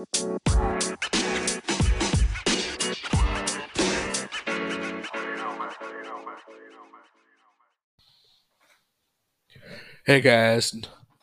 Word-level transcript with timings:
Hey 0.00 0.06
guys, 10.22 10.74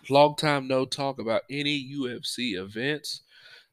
long 0.09 0.35
time 0.35 0.67
no 0.67 0.85
talk 0.85 1.17
about 1.17 1.41
any 1.49 1.91
UFC 1.91 2.53
events. 2.53 3.21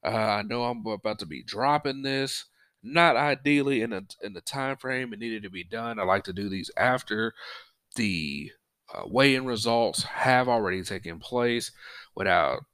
Uh, 0.02 0.08
I 0.08 0.42
know 0.42 0.64
I'm 0.64 0.86
about 0.86 1.18
to 1.18 1.26
be 1.26 1.42
dropping 1.42 2.00
this, 2.00 2.46
not 2.82 3.16
ideally 3.16 3.82
in 3.82 3.92
a 3.92 4.04
in 4.22 4.32
the 4.32 4.40
time 4.40 4.78
frame 4.78 5.12
it 5.12 5.18
needed 5.18 5.42
to 5.42 5.50
be 5.50 5.64
done. 5.64 5.98
I 5.98 6.04
like 6.04 6.24
to 6.24 6.32
do 6.32 6.48
these 6.48 6.70
after 6.78 7.34
the 7.96 8.52
uh, 8.94 9.02
weigh-in 9.06 9.44
results 9.44 10.04
have 10.04 10.48
already 10.48 10.82
taken 10.82 11.18
place 11.18 11.72
without 12.14 12.64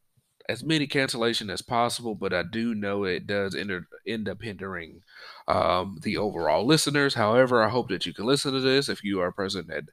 as 0.50 0.64
many 0.64 0.88
cancellation 0.88 1.48
as 1.48 1.62
possible, 1.62 2.16
but 2.16 2.34
I 2.34 2.42
do 2.42 2.74
know 2.74 3.04
it 3.04 3.24
does 3.24 3.54
ender, 3.54 3.86
end 4.04 4.28
up 4.28 4.42
hindering 4.42 5.02
um, 5.46 6.00
the 6.02 6.16
overall 6.16 6.66
listeners. 6.66 7.14
However, 7.14 7.62
I 7.62 7.68
hope 7.68 7.88
that 7.90 8.04
you 8.04 8.12
can 8.12 8.26
listen 8.26 8.52
to 8.52 8.60
this. 8.60 8.88
If 8.88 9.04
you 9.04 9.20
are 9.20 9.28
a 9.28 9.32
person 9.32 9.68
that 9.68 9.84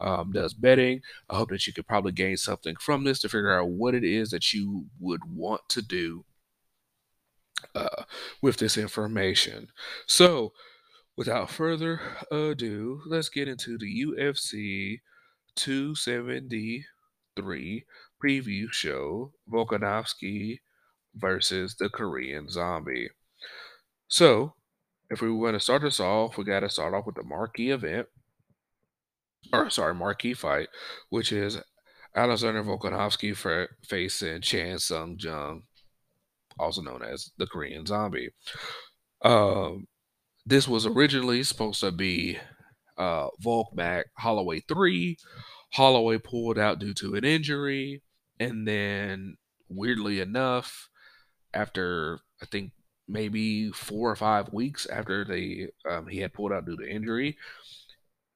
um, 0.00 0.32
does 0.32 0.54
betting, 0.54 1.02
I 1.28 1.36
hope 1.36 1.50
that 1.50 1.66
you 1.66 1.74
could 1.74 1.86
probably 1.86 2.12
gain 2.12 2.38
something 2.38 2.76
from 2.76 3.04
this 3.04 3.18
to 3.20 3.28
figure 3.28 3.60
out 3.60 3.68
what 3.68 3.94
it 3.94 4.04
is 4.04 4.30
that 4.30 4.54
you 4.54 4.86
would 4.98 5.30
want 5.30 5.68
to 5.68 5.82
do 5.82 6.24
uh, 7.74 8.04
with 8.40 8.56
this 8.56 8.78
information. 8.78 9.68
So, 10.06 10.54
without 11.14 11.50
further 11.50 12.00
ado, 12.30 13.02
let's 13.06 13.28
get 13.28 13.48
into 13.48 13.76
the 13.76 14.06
UFC 14.06 15.00
273 15.56 17.84
preview 18.26 18.72
show 18.72 19.32
Volkanovski 19.50 20.58
versus 21.14 21.76
the 21.76 21.88
Korean 21.88 22.48
Zombie. 22.48 23.10
So, 24.08 24.54
if 25.10 25.20
we 25.20 25.30
want 25.30 25.54
to 25.54 25.60
start 25.60 25.84
us 25.84 26.00
off, 26.00 26.36
we 26.36 26.44
got 26.44 26.60
to 26.60 26.68
start 26.68 26.94
off 26.94 27.06
with 27.06 27.14
the 27.14 27.22
marquee 27.22 27.70
event, 27.70 28.08
or 29.52 29.70
sorry, 29.70 29.94
marquee 29.94 30.34
fight, 30.34 30.68
which 31.10 31.32
is 31.32 31.58
Alexander 32.14 32.62
Volkanovski 32.64 33.36
for 33.36 33.68
facing 33.84 34.40
Chan 34.40 34.80
Sung 34.80 35.16
Jung, 35.18 35.62
also 36.58 36.82
known 36.82 37.02
as 37.02 37.30
the 37.38 37.46
Korean 37.46 37.86
Zombie. 37.86 38.30
Um, 39.22 39.86
this 40.44 40.66
was 40.66 40.86
originally 40.86 41.42
supposed 41.42 41.80
to 41.80 41.92
be 41.92 42.38
uh, 42.98 43.28
Volk 43.40 43.74
back 43.74 44.06
Holloway 44.16 44.60
3. 44.60 45.16
Holloway 45.72 46.18
pulled 46.18 46.58
out 46.58 46.78
due 46.78 46.94
to 46.94 47.14
an 47.14 47.24
injury. 47.24 48.02
And 48.38 48.66
then, 48.66 49.36
weirdly 49.68 50.20
enough, 50.20 50.88
after 51.54 52.20
I 52.42 52.46
think 52.46 52.72
maybe 53.08 53.70
four 53.70 54.10
or 54.10 54.16
five 54.16 54.52
weeks 54.52 54.86
after 54.86 55.24
they 55.24 55.68
um, 55.88 56.08
he 56.08 56.18
had 56.20 56.32
pulled 56.34 56.52
out 56.52 56.66
due 56.66 56.76
to 56.76 56.90
injury, 56.90 57.36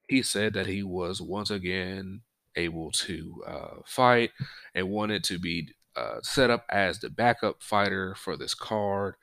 he 0.08 0.22
said 0.22 0.54
that 0.54 0.66
he 0.66 0.82
was 0.82 1.20
once 1.20 1.50
again 1.50 2.22
able 2.56 2.90
to 2.90 3.42
uh, 3.46 3.76
fight 3.86 4.30
and 4.74 4.90
wanted 4.90 5.22
to 5.24 5.38
be 5.38 5.68
uh, 5.96 6.20
set 6.22 6.50
up 6.50 6.64
as 6.70 6.98
the 6.98 7.10
backup 7.10 7.62
fighter 7.62 8.14
for 8.14 8.36
this 8.36 8.54
card. 8.54 9.14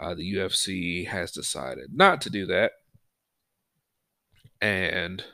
Uh, 0.00 0.14
the 0.14 0.34
UFC 0.34 1.06
has 1.06 1.30
decided 1.32 1.90
not 1.92 2.20
to 2.22 2.30
do 2.30 2.46
that, 2.46 2.72
and 4.60 5.24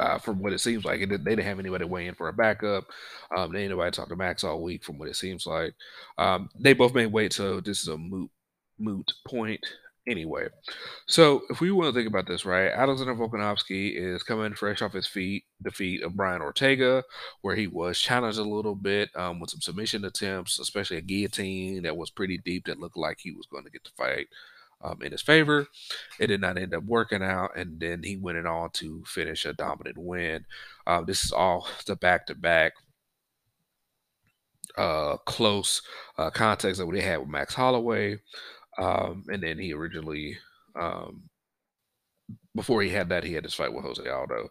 uh, 0.00 0.18
from 0.18 0.40
what 0.40 0.52
it 0.52 0.60
seems 0.60 0.84
like. 0.84 1.00
They 1.00 1.06
didn't 1.06 1.38
have 1.38 1.58
anybody 1.58 1.84
weigh 1.84 2.06
in 2.06 2.14
for 2.14 2.28
a 2.28 2.32
backup. 2.32 2.84
Um, 3.36 3.52
they 3.52 3.62
ain't 3.62 3.70
nobody 3.70 3.90
talked 3.90 4.10
to 4.10 4.16
Max 4.16 4.44
all 4.44 4.62
week, 4.62 4.84
from 4.84 4.98
what 4.98 5.08
it 5.08 5.16
seems 5.16 5.46
like. 5.46 5.74
Um, 6.18 6.48
they 6.58 6.72
both 6.72 6.94
made 6.94 7.12
weight, 7.12 7.32
so 7.32 7.60
this 7.60 7.80
is 7.80 7.88
a 7.88 7.96
moot 7.96 8.30
moot 8.78 9.10
point 9.26 9.60
anyway. 10.08 10.46
So 11.06 11.42
if 11.50 11.60
we 11.60 11.70
want 11.70 11.92
to 11.92 11.98
think 11.98 12.08
about 12.08 12.26
this, 12.26 12.44
right, 12.44 12.70
Alexander 12.70 13.14
Volkanovski 13.14 13.94
is 13.96 14.22
coming 14.22 14.54
fresh 14.54 14.82
off 14.82 14.92
his 14.92 15.06
feet 15.06 15.44
defeat 15.62 16.02
of 16.02 16.14
Brian 16.14 16.42
Ortega, 16.42 17.02
where 17.42 17.56
he 17.56 17.66
was 17.66 17.98
challenged 17.98 18.38
a 18.38 18.42
little 18.42 18.74
bit 18.74 19.10
um, 19.16 19.40
with 19.40 19.50
some 19.50 19.60
submission 19.60 20.04
attempts, 20.04 20.58
especially 20.58 20.98
a 20.98 21.02
guillotine 21.02 21.82
that 21.82 21.96
was 21.96 22.10
pretty 22.10 22.38
deep 22.38 22.66
that 22.66 22.78
looked 22.78 22.96
like 22.96 23.18
he 23.20 23.32
was 23.32 23.46
going 23.50 23.64
to 23.64 23.70
get 23.70 23.84
the 23.84 23.90
fight 23.96 24.28
um, 24.82 25.02
in 25.02 25.12
his 25.12 25.22
favor. 25.22 25.66
It 26.18 26.28
did 26.28 26.40
not 26.40 26.58
end 26.58 26.74
up 26.74 26.84
working 26.84 27.22
out, 27.22 27.56
and 27.56 27.80
then 27.80 28.02
he 28.02 28.16
went 28.16 28.38
it 28.38 28.46
on 28.46 28.70
to 28.74 29.02
finish 29.06 29.44
a 29.44 29.52
dominant 29.52 29.98
win. 29.98 30.44
Um, 30.86 31.04
this 31.06 31.24
is 31.24 31.32
all 31.32 31.68
the 31.86 31.96
back 31.96 32.26
to 32.26 32.34
back 32.34 32.72
close 34.76 35.82
uh, 36.18 36.30
context 36.30 36.78
that 36.78 36.86
we 36.86 37.00
had 37.00 37.20
with 37.20 37.28
Max 37.28 37.54
Holloway. 37.54 38.18
Um, 38.78 39.24
and 39.28 39.42
then 39.42 39.58
he 39.58 39.72
originally, 39.72 40.36
um, 40.78 41.22
before 42.54 42.82
he 42.82 42.90
had 42.90 43.08
that, 43.08 43.24
he 43.24 43.32
had 43.32 43.44
this 43.44 43.54
fight 43.54 43.72
with 43.72 43.84
Jose 43.84 44.06
Aldo. 44.06 44.48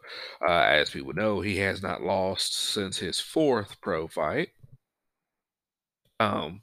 Uh, 0.48 0.52
as 0.52 0.90
people 0.90 1.14
know, 1.14 1.42
he 1.42 1.58
has 1.58 1.82
not 1.82 2.02
lost 2.02 2.54
since 2.54 2.98
his 2.98 3.20
fourth 3.20 3.80
pro 3.82 4.08
fight. 4.08 4.50
Um, 6.20 6.62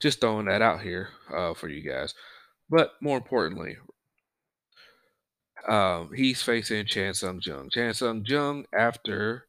just 0.00 0.20
throwing 0.20 0.46
that 0.46 0.62
out 0.62 0.82
here 0.82 1.08
uh, 1.34 1.54
for 1.54 1.68
you 1.68 1.82
guys. 1.88 2.14
But 2.68 2.92
more 3.00 3.16
importantly, 3.16 3.76
um, 5.68 6.10
he's 6.14 6.42
facing 6.42 6.86
Chan 6.86 7.14
Sung 7.14 7.40
Jung. 7.42 7.70
Chan 7.70 7.94
Sung 7.94 8.24
Jung, 8.26 8.66
after 8.76 9.46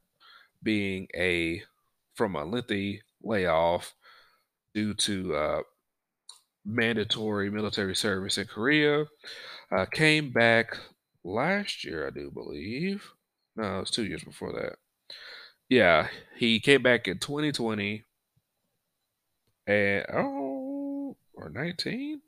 being 0.64 1.08
a 1.16 1.62
from 2.16 2.36
a 2.36 2.44
lengthy 2.44 3.02
layoff 3.22 3.94
due 4.74 4.94
to 4.94 5.36
uh, 5.36 5.62
mandatory 6.66 7.50
military 7.50 7.96
service 7.96 8.38
in 8.38 8.48
Korea, 8.48 9.06
uh, 9.72 9.86
came 9.86 10.32
back 10.32 10.78
last 11.24 11.84
year, 11.84 12.08
I 12.08 12.10
do 12.10 12.32
believe. 12.32 13.12
No, 13.56 13.78
it 13.78 13.80
was 13.82 13.92
two 13.92 14.06
years 14.06 14.24
before 14.24 14.54
that. 14.54 14.78
Yeah, 15.70 16.08
he 16.36 16.60
came 16.60 16.82
back 16.82 17.08
in 17.08 17.20
2020 17.20 18.04
and 19.68 20.06
oh, 20.14 21.18
or 21.34 21.50
19. 21.50 22.22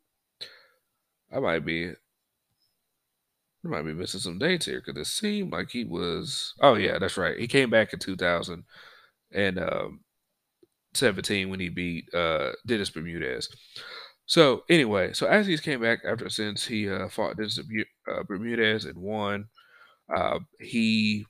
I 1.32 1.40
might 1.40 1.66
be 1.66 1.94
I 3.66 3.68
might 3.68 3.82
be 3.82 3.94
missing 3.94 4.20
some 4.20 4.40
dates 4.40 4.66
here 4.66 4.82
because 4.84 5.00
it 5.00 5.12
seemed 5.12 5.52
like 5.52 5.72
he 5.72 5.84
was. 5.84 6.54
Oh 6.62 6.76
yeah, 6.76 6.98
that's 6.98 7.18
right. 7.18 7.38
He 7.38 7.48
came 7.48 7.70
back 7.70 7.92
in 7.94 8.00
2000 8.00 8.64
and 9.34 9.60
um, 9.60 10.00
17 10.94 11.50
when 11.50 11.60
he 11.60 11.70
beat 11.70 12.14
uh, 12.14 12.54
Dennis 12.66 12.90
Bermudez. 12.90 13.50
So 14.26 14.64
anyway, 14.70 15.14
so 15.14 15.28
as 15.28 15.48
he's 15.48 15.62
came 15.62 15.82
back 15.82 16.00
after 16.08 16.30
since 16.30 16.66
he 16.68 16.90
uh, 16.90 17.10
fought 17.10 17.38
Dennis 17.38 17.60
uh, 17.60 18.24
Bermudez 18.24 18.86
and 18.86 18.98
won, 18.98 19.48
uh, 20.14 20.40
he 20.60 21.26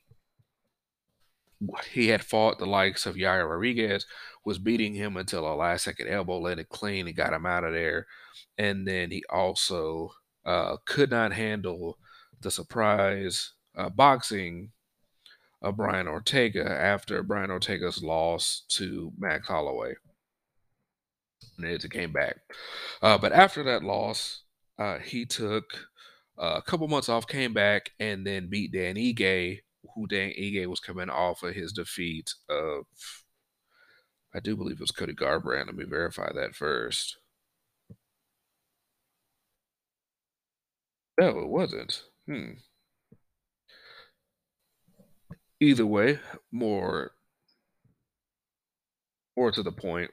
he 1.92 2.08
had 2.08 2.24
fought 2.24 2.58
the 2.58 2.66
likes 2.66 3.06
of 3.06 3.16
Yair 3.16 3.48
Rodriguez, 3.48 4.06
was 4.44 4.58
beating 4.58 4.94
him 4.94 5.16
until 5.16 5.46
a 5.46 5.54
last 5.54 5.84
second 5.84 6.08
elbow 6.08 6.44
it 6.46 6.68
clean 6.68 7.06
and 7.06 7.16
got 7.16 7.32
him 7.32 7.46
out 7.46 7.64
of 7.64 7.72
there, 7.72 8.06
and 8.56 8.86
then 8.86 9.10
he 9.10 9.22
also 9.30 10.12
uh, 10.44 10.76
could 10.86 11.10
not 11.10 11.32
handle 11.32 11.98
the 12.40 12.50
surprise 12.50 13.52
uh, 13.76 13.90
boxing 13.90 14.70
of 15.62 15.76
Brian 15.76 16.08
Ortega 16.08 16.64
after 16.64 17.22
Brian 17.22 17.50
Ortega's 17.50 18.02
loss 18.02 18.62
to 18.68 19.12
Max 19.18 19.46
Holloway. 19.46 19.94
And 21.58 21.66
it 21.66 21.90
came 21.90 22.12
back. 22.12 22.36
Uh, 23.02 23.18
but 23.18 23.32
after 23.32 23.62
that 23.64 23.82
loss, 23.82 24.44
uh, 24.78 24.98
he 24.98 25.26
took 25.26 25.88
a 26.38 26.62
couple 26.62 26.88
months 26.88 27.10
off, 27.10 27.26
came 27.26 27.52
back, 27.52 27.90
and 28.00 28.26
then 28.26 28.48
beat 28.48 28.72
Dan 28.72 28.94
Ige, 28.94 29.60
who 29.94 30.06
Dan 30.06 30.32
Ige 30.38 30.66
was 30.66 30.80
coming 30.80 31.10
off 31.10 31.42
of 31.42 31.54
his 31.54 31.72
defeat 31.72 32.34
of, 32.48 32.86
I 34.34 34.40
do 34.40 34.56
believe 34.56 34.76
it 34.76 34.80
was 34.80 34.90
Cody 34.90 35.14
Garbrandt. 35.14 35.66
Let 35.66 35.74
me 35.76 35.84
verify 35.84 36.32
that 36.32 36.54
first. 36.54 37.16
No, 41.20 41.38
it 41.40 41.48
wasn't. 41.48 42.02
Hmm. 42.26 42.52
Either 45.60 45.84
way, 45.84 46.18
more 46.50 47.12
more 49.36 49.50
to 49.50 49.62
the 49.62 49.72
point. 49.72 50.10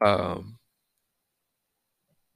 Um, 0.00 0.58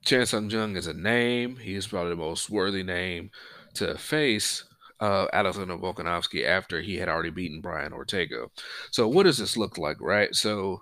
Chan 0.05 0.27
Sung 0.27 0.49
Jung 0.49 0.75
is 0.75 0.87
a 0.87 0.93
name. 0.93 1.57
He 1.57 1.75
is 1.75 1.87
probably 1.87 2.11
the 2.11 2.15
most 2.17 2.49
worthy 2.49 2.83
name 2.83 3.31
to 3.75 3.97
face 3.97 4.63
uh, 4.99 5.27
Alexander 5.33 5.77
Volkanovski 5.77 6.45
after 6.45 6.81
he 6.81 6.95
had 6.97 7.09
already 7.09 7.29
beaten 7.31 7.61
Brian 7.61 7.93
Ortega. 7.93 8.47
So, 8.91 9.07
what 9.07 9.23
does 9.23 9.37
this 9.37 9.57
look 9.57 9.77
like, 9.77 9.97
right? 10.01 10.33
So, 10.35 10.81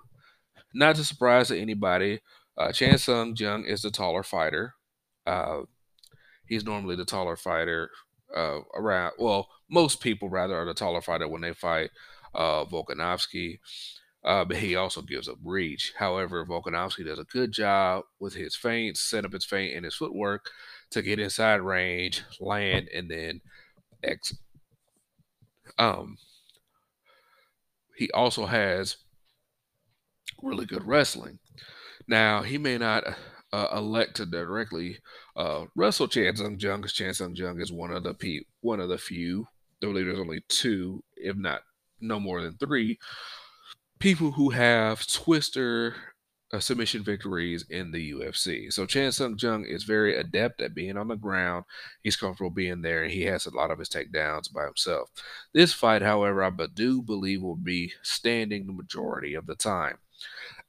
not 0.74 0.96
to 0.96 1.04
surprise 1.04 1.50
anybody, 1.50 2.20
uh, 2.58 2.72
Chan 2.72 2.98
Sung 2.98 3.34
Jung 3.36 3.64
is 3.64 3.82
the 3.82 3.90
taller 3.90 4.22
fighter. 4.22 4.74
Uh, 5.26 5.62
he's 6.46 6.64
normally 6.64 6.96
the 6.96 7.04
taller 7.04 7.36
fighter 7.36 7.90
uh, 8.36 8.60
around. 8.74 9.12
Well, 9.18 9.48
most 9.70 10.00
people 10.00 10.28
rather 10.28 10.56
are 10.56 10.66
the 10.66 10.74
taller 10.74 11.00
fighter 11.00 11.28
when 11.28 11.42
they 11.42 11.54
fight 11.54 11.90
uh, 12.34 12.64
Volkanovski. 12.64 13.58
uh, 14.24 14.44
but 14.44 14.56
he 14.56 14.74
also 14.74 15.02
gives 15.02 15.28
up 15.28 15.36
reach. 15.44 15.92
However, 15.98 16.44
Volkanovski 16.46 17.04
does 17.04 17.18
a 17.18 17.24
good 17.24 17.52
job 17.52 18.04
with 18.18 18.34
his 18.34 18.56
feints, 18.56 19.00
set 19.00 19.24
up 19.24 19.32
his 19.32 19.44
feint 19.44 19.74
and 19.76 19.84
his 19.84 19.94
footwork 19.96 20.50
to 20.90 21.02
get 21.02 21.18
inside 21.18 21.60
range, 21.60 22.22
land, 22.40 22.88
and 22.94 23.10
then 23.10 23.40
X. 24.04 24.34
Um, 25.78 26.16
he 27.96 28.10
also 28.12 28.46
has 28.46 28.96
really 30.42 30.66
good 30.66 30.84
wrestling. 30.84 31.38
Now, 32.06 32.42
he 32.42 32.58
may 32.58 32.78
not 32.78 33.04
uh, 33.52 33.68
elect 33.74 34.16
to 34.16 34.26
directly 34.26 34.98
uh, 35.36 35.64
wrestle 35.76 36.08
Chan 36.08 36.36
Sung 36.36 36.58
Jung 36.58 36.80
because 36.80 36.92
Chan 36.92 37.14
Sung 37.14 37.34
Jung 37.34 37.60
is 37.60 37.72
one 37.72 37.92
of 37.92 38.02
the 38.02 38.14
pe- 38.14 38.44
one 38.60 38.80
of 38.80 38.88
the 38.88 38.98
few. 38.98 39.46
I 39.82 39.86
believe 39.86 40.06
there's 40.06 40.18
only 40.18 40.42
two, 40.48 41.02
if 41.16 41.36
not 41.36 41.60
no 42.00 42.18
more 42.18 42.40
than 42.40 42.56
three, 42.56 42.98
people 43.98 44.32
who 44.32 44.50
have 44.50 45.06
Twister 45.06 45.94
uh, 46.52 46.60
submission 46.60 47.02
victories 47.02 47.64
in 47.70 47.90
the 47.90 48.12
UFC. 48.12 48.72
So 48.72 48.86
Chan 48.86 49.12
Sung 49.12 49.36
Jung 49.38 49.64
is 49.64 49.84
very 49.84 50.16
adept 50.16 50.60
at 50.60 50.74
being 50.74 50.96
on 50.96 51.08
the 51.08 51.16
ground. 51.16 51.64
He's 52.02 52.16
comfortable 52.16 52.50
being 52.50 52.82
there, 52.82 53.02
and 53.02 53.12
he 53.12 53.22
has 53.22 53.46
a 53.46 53.54
lot 53.54 53.70
of 53.70 53.78
his 53.78 53.88
takedowns 53.88 54.52
by 54.52 54.64
himself. 54.64 55.10
This 55.52 55.72
fight, 55.72 56.02
however, 56.02 56.44
I 56.44 56.50
do 56.74 57.02
believe 57.02 57.42
will 57.42 57.56
be 57.56 57.92
standing 58.02 58.66
the 58.66 58.72
majority 58.72 59.34
of 59.34 59.46
the 59.46 59.56
time. 59.56 59.98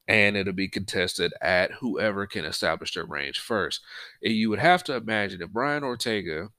And 0.07 0.37
it'll 0.37 0.53
be 0.53 0.67
contested 0.67 1.33
at 1.41 1.71
whoever 1.71 2.27
can 2.27 2.45
establish 2.45 2.93
their 2.93 3.05
range 3.05 3.39
first. 3.39 3.81
You 4.21 4.51
would 4.51 4.59
have 4.59 4.83
to 4.85 4.95
imagine 4.95 5.41
if 5.41 5.49
Brian 5.49 5.83
Ortega 5.83 6.49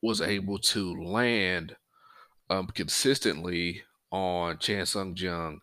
was 0.00 0.22
able 0.22 0.58
to 0.58 0.94
land 1.02 1.76
um, 2.48 2.68
consistently 2.68 3.82
on 4.10 4.58
Chan 4.58 4.86
Sung 4.86 5.14
Jung 5.16 5.60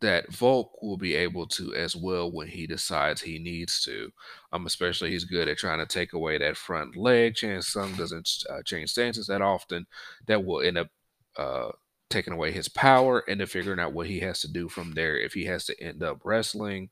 that 0.00 0.32
Volk 0.32 0.82
will 0.82 0.96
be 0.96 1.14
able 1.14 1.46
to 1.48 1.74
as 1.74 1.96
well 1.96 2.30
when 2.30 2.48
he 2.48 2.66
decides 2.66 3.20
he 3.20 3.38
needs 3.38 3.82
to. 3.84 4.12
Um, 4.52 4.66
especially 4.66 5.10
he's 5.10 5.24
good 5.24 5.48
at 5.48 5.58
trying 5.58 5.78
to 5.78 5.86
take 5.86 6.12
away 6.12 6.38
that 6.38 6.56
front 6.56 6.96
leg. 6.96 7.34
Chan 7.34 7.62
Sung 7.62 7.94
doesn't 7.94 8.44
uh, 8.50 8.62
change 8.62 8.90
stances 8.90 9.26
that 9.26 9.42
often. 9.42 9.86
That 10.26 10.44
will 10.44 10.60
end 10.60 10.78
up 10.78 10.88
uh, 11.36 11.70
taking 12.10 12.32
away 12.32 12.52
his 12.52 12.68
power 12.68 13.24
and 13.28 13.40
then 13.40 13.46
figuring 13.46 13.80
out 13.80 13.92
what 13.92 14.06
he 14.06 14.20
has 14.20 14.40
to 14.40 14.52
do 14.52 14.68
from 14.68 14.92
there. 14.92 15.18
If 15.18 15.34
he 15.34 15.44
has 15.46 15.66
to 15.66 15.82
end 15.82 16.02
up 16.02 16.20
wrestling, 16.24 16.90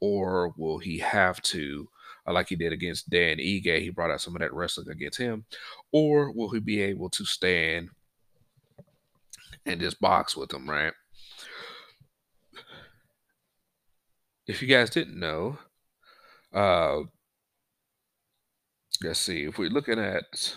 or 0.00 0.52
will 0.56 0.78
he 0.78 0.98
have 0.98 1.40
to? 1.42 1.88
Uh, 2.26 2.32
like 2.32 2.48
he 2.48 2.56
did 2.56 2.72
against 2.72 3.08
Dan 3.08 3.38
Ige, 3.38 3.80
he 3.80 3.90
brought 3.90 4.10
out 4.10 4.20
some 4.20 4.36
of 4.36 4.40
that 4.40 4.52
wrestling 4.52 4.88
against 4.90 5.18
him, 5.18 5.44
or 5.92 6.32
will 6.32 6.50
he 6.50 6.60
be 6.60 6.80
able 6.80 7.08
to 7.10 7.24
stand 7.24 7.90
and 9.64 9.80
just 9.80 10.00
box 10.00 10.36
with 10.36 10.52
him, 10.52 10.68
right? 10.68 10.92
If 14.48 14.60
you 14.62 14.68
guys 14.68 14.88
didn't 14.88 15.20
know, 15.20 15.58
uh, 16.54 17.00
let's 19.04 19.20
see, 19.20 19.44
if 19.44 19.58
we're 19.58 19.68
looking 19.68 19.98
at 19.98 20.56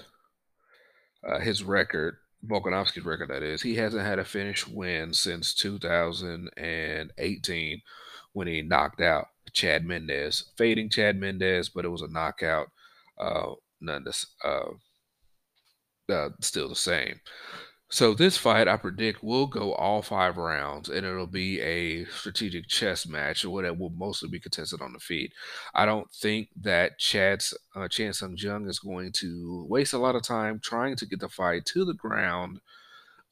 uh, 1.28 1.40
his 1.40 1.62
record, 1.62 2.16
Volkanovski's 2.48 3.04
record, 3.04 3.30
that 3.30 3.44
is, 3.44 3.62
he 3.62 3.76
hasn't 3.76 4.06
had 4.06 4.18
a 4.18 4.24
finish 4.24 4.66
win 4.66 5.14
since 5.14 5.54
2018 5.54 7.82
when 8.32 8.48
he 8.48 8.62
knocked 8.62 9.02
out 9.02 9.28
Chad 9.52 9.86
Mendes, 9.86 10.46
fading 10.56 10.90
Chad 10.90 11.20
Mendes, 11.20 11.68
but 11.68 11.84
it 11.84 11.90
was 11.90 12.02
a 12.02 12.08
knockout. 12.08 12.72
Uh, 13.20 13.56
none 13.82 14.06
uh, 14.46 14.70
uh, 16.10 16.30
still 16.40 16.70
the 16.70 16.76
same. 16.76 17.20
So 17.92 18.14
this 18.14 18.38
fight, 18.38 18.70
I 18.70 18.78
predict, 18.78 19.22
will 19.22 19.48
go 19.48 19.74
all 19.74 20.02
five 20.02 20.38
rounds, 20.38 20.88
and 20.88 21.06
it'll 21.06 21.28
be 21.28 21.60
a 21.60 22.06
strategic 22.06 22.70
chess 22.70 23.06
match, 23.06 23.44
or 23.44 23.62
that 23.62 23.78
will 23.78 23.90
mostly 23.90 24.30
be 24.30 24.40
contested 24.40 24.82
on 24.82 24.94
the 24.94 25.00
feet. 25.00 25.34
I 25.76 25.86
don't 25.86 26.10
think 26.10 26.48
that 26.62 27.00
Chad's 27.00 27.54
uh, 27.76 27.90
Chan 27.90 28.14
Sung 28.14 28.36
Jung 28.38 28.70
is 28.70 28.80
going 28.80 29.12
to 29.18 29.66
waste 29.70 29.92
a 29.92 29.98
lot 29.98 30.16
of 30.16 30.24
time 30.24 30.62
trying 30.64 30.96
to 30.96 31.06
get 31.06 31.20
the 31.20 31.28
fight 31.28 31.66
to 31.66 31.84
the 31.84 31.94
ground, 31.94 32.62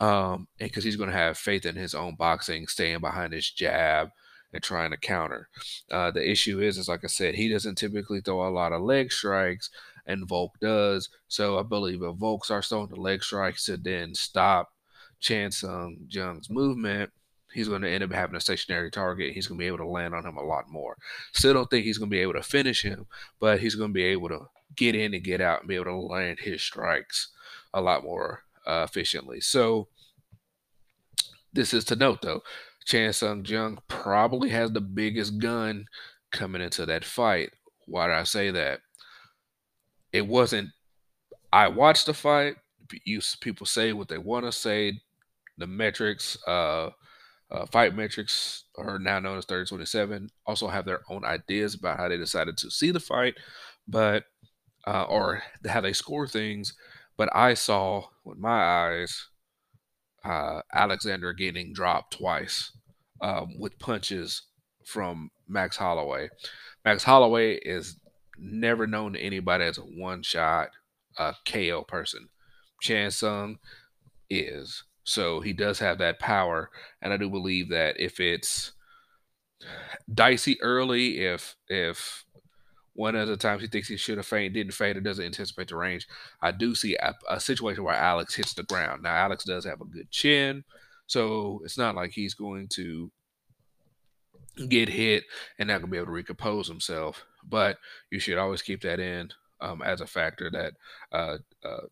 um, 0.01 0.49
because 0.57 0.83
he's 0.83 0.97
going 0.97 1.09
to 1.09 1.15
have 1.15 1.37
faith 1.37 1.65
in 1.65 1.77
his 1.77 1.95
own 1.95 2.15
boxing, 2.15 2.67
staying 2.67 2.99
behind 2.99 3.31
his 3.31 3.49
jab 3.49 4.09
and 4.51 4.61
trying 4.61 4.91
to 4.91 4.97
counter. 4.97 5.47
Uh, 5.89 6.11
the 6.11 6.29
issue 6.29 6.59
is, 6.59 6.77
is 6.77 6.89
like 6.89 7.05
I 7.05 7.07
said, 7.07 7.35
he 7.35 7.49
doesn't 7.49 7.77
typically 7.77 8.19
throw 8.19 8.47
a 8.47 8.49
lot 8.49 8.73
of 8.73 8.81
leg 8.81 9.11
strikes 9.11 9.69
and 10.09 10.27
Volk 10.27 10.59
does. 10.59 11.09
So 11.27 11.59
I 11.59 11.63
believe 11.63 12.01
if 12.01 12.15
Volk 12.15 12.43
starts 12.43 12.67
throwing 12.67 12.89
the 12.89 12.99
leg 12.99 13.23
strikes 13.23 13.65
to 13.65 13.77
then 13.77 14.15
stop 14.15 14.73
Chan 15.19 15.51
Sung 15.51 15.97
Jung's 16.09 16.49
movement, 16.49 17.11
he's 17.53 17.69
going 17.69 17.83
to 17.83 17.89
end 17.89 18.03
up 18.03 18.11
having 18.11 18.35
a 18.35 18.39
stationary 18.39 18.91
target. 18.91 19.33
He's 19.33 19.47
going 19.47 19.57
to 19.57 19.63
be 19.63 19.67
able 19.67 19.77
to 19.77 19.87
land 19.87 20.13
on 20.13 20.25
him 20.25 20.37
a 20.37 20.43
lot 20.43 20.69
more. 20.69 20.97
Still 21.31 21.53
don't 21.53 21.69
think 21.69 21.85
he's 21.85 21.97
going 21.97 22.09
to 22.09 22.15
be 22.15 22.21
able 22.21 22.33
to 22.33 22.43
finish 22.43 22.81
him, 22.81 23.05
but 23.39 23.59
he's 23.59 23.75
going 23.75 23.91
to 23.91 23.93
be 23.93 24.03
able 24.03 24.29
to 24.29 24.47
get 24.75 24.95
in 24.95 25.13
and 25.13 25.23
get 25.23 25.41
out 25.41 25.59
and 25.59 25.67
be 25.67 25.75
able 25.75 25.85
to 25.85 25.95
land 25.95 26.39
his 26.39 26.61
strikes 26.61 27.29
a 27.73 27.81
lot 27.81 28.03
more 28.03 28.43
uh, 28.65 28.85
efficiently. 28.87 29.41
So 29.41 29.87
this 31.53 31.73
is 31.73 31.85
to 31.85 31.95
note 31.95 32.21
though, 32.21 32.41
Chan 32.85 33.13
Sung 33.13 33.45
Jung 33.45 33.79
probably 33.87 34.49
has 34.49 34.71
the 34.71 34.81
biggest 34.81 35.37
gun 35.37 35.85
coming 36.31 36.61
into 36.61 36.85
that 36.85 37.05
fight. 37.05 37.51
Why 37.85 38.07
do 38.07 38.13
I 38.13 38.23
say 38.23 38.51
that? 38.51 38.81
It 40.11 40.27
wasn't. 40.27 40.69
I 41.51 41.67
watched 41.67 42.05
the 42.05 42.13
fight. 42.13 42.55
You 43.05 43.21
people 43.41 43.65
say 43.65 43.93
what 43.93 44.07
they 44.07 44.17
want 44.17 44.45
to 44.45 44.51
say. 44.51 45.01
The 45.57 45.67
metrics, 45.67 46.37
uh, 46.47 46.89
uh, 47.51 47.65
fight 47.71 47.95
metrics, 47.95 48.63
are 48.77 48.97
now 48.97 49.19
known 49.19 49.37
as 49.37 49.45
3027, 49.45 50.29
also 50.45 50.67
have 50.69 50.85
their 50.85 51.01
own 51.09 51.25
ideas 51.25 51.75
about 51.75 51.97
how 51.97 52.07
they 52.07 52.17
decided 52.17 52.57
to 52.57 52.71
see 52.71 52.91
the 52.91 52.99
fight, 52.99 53.35
but 53.87 54.23
uh, 54.87 55.03
or 55.03 55.43
how 55.67 55.81
they 55.81 55.93
score 55.93 56.27
things. 56.27 56.73
But 57.17 57.29
I 57.35 57.53
saw 57.53 58.05
with 58.23 58.37
my 58.37 58.63
eyes 58.63 59.27
uh, 60.23 60.61
Alexander 60.73 61.33
getting 61.33 61.73
dropped 61.73 62.17
twice 62.17 62.71
um, 63.21 63.59
with 63.59 63.79
punches 63.79 64.43
from 64.85 65.29
Max 65.47 65.77
Holloway. 65.77 66.29
Max 66.85 67.03
Holloway 67.03 67.55
is 67.55 67.98
never 68.39 68.87
known 68.87 69.15
anybody 69.15 69.65
as 69.65 69.77
a 69.77 69.81
one 69.81 70.23
shot 70.23 70.69
uh, 71.17 71.33
KO 71.45 71.83
person. 71.83 72.29
Chan 72.81 73.11
Sung 73.11 73.59
is. 74.29 74.83
So 75.03 75.41
he 75.41 75.53
does 75.53 75.79
have 75.79 75.97
that 75.99 76.19
power. 76.19 76.69
And 77.01 77.11
I 77.11 77.17
do 77.17 77.29
believe 77.29 77.69
that 77.69 77.99
if 77.99 78.19
it's 78.19 78.73
dicey 80.13 80.61
early, 80.61 81.19
if 81.19 81.55
if 81.67 82.25
one 82.93 83.15
of 83.15 83.27
the 83.27 83.37
times 83.37 83.61
he 83.61 83.67
thinks 83.67 83.87
he 83.87 83.97
should 83.97 84.17
have 84.17 84.25
fainted, 84.25 84.53
didn't 84.53 84.73
faint, 84.73 84.97
or 84.97 85.01
doesn't 85.01 85.23
anticipate 85.23 85.69
the 85.69 85.75
range, 85.75 86.07
I 86.41 86.51
do 86.51 86.75
see 86.75 86.95
a, 86.95 87.15
a 87.29 87.39
situation 87.39 87.83
where 87.83 87.95
Alex 87.95 88.35
hits 88.35 88.53
the 88.53 88.63
ground. 88.63 89.03
Now 89.03 89.15
Alex 89.15 89.45
does 89.45 89.65
have 89.65 89.81
a 89.81 89.85
good 89.85 90.11
chin, 90.11 90.63
so 91.07 91.61
it's 91.63 91.77
not 91.77 91.95
like 91.95 92.11
he's 92.11 92.33
going 92.33 92.67
to 92.69 93.11
get 94.67 94.89
hit 94.89 95.23
and 95.57 95.69
not 95.69 95.79
gonna 95.79 95.91
be 95.91 95.97
able 95.97 96.07
to 96.07 96.11
recompose 96.11 96.67
himself. 96.67 97.25
But 97.49 97.77
you 98.11 98.19
should 98.19 98.37
always 98.37 98.61
keep 98.61 98.81
that 98.81 98.99
in 98.99 99.31
um, 99.61 99.81
as 99.81 100.01
a 100.01 100.07
factor 100.07 100.49
that 100.51 100.73
uh, 101.11 101.37
uh, 101.63 101.87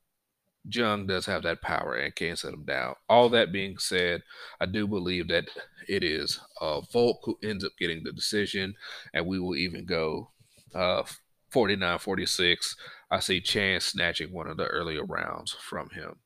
Jung 0.70 1.08
does 1.08 1.26
have 1.26 1.44
that 1.44 1.62
power 1.62 1.96
and 1.96 2.16
can 2.16 2.36
set 2.36 2.54
him 2.54 2.64
down. 2.64 2.96
All 3.10 3.30
that 3.30 3.52
being 3.52 3.78
said, 3.78 4.24
I 4.60 4.66
do 4.66 4.88
believe 4.88 5.28
that 5.30 5.46
it 5.88 6.04
is 6.04 6.40
uh, 6.60 6.82
Volk 6.82 7.20
who 7.24 7.38
ends 7.44 7.64
up 7.64 7.72
getting 7.80 8.04
the 8.04 8.12
decision, 8.12 8.76
and 9.14 9.26
we 9.26 9.40
will 9.40 9.56
even 9.56 9.86
go 9.86 10.32
uh, 10.76 11.04
49 11.50 12.00
46. 12.00 12.76
I 13.10 13.20
see 13.20 13.40
Chan 13.40 13.82
snatching 13.82 14.34
one 14.34 14.48
of 14.48 14.58
the 14.58 14.66
earlier 14.66 15.04
rounds 15.04 15.54
from 15.54 15.90
him. 15.92 16.18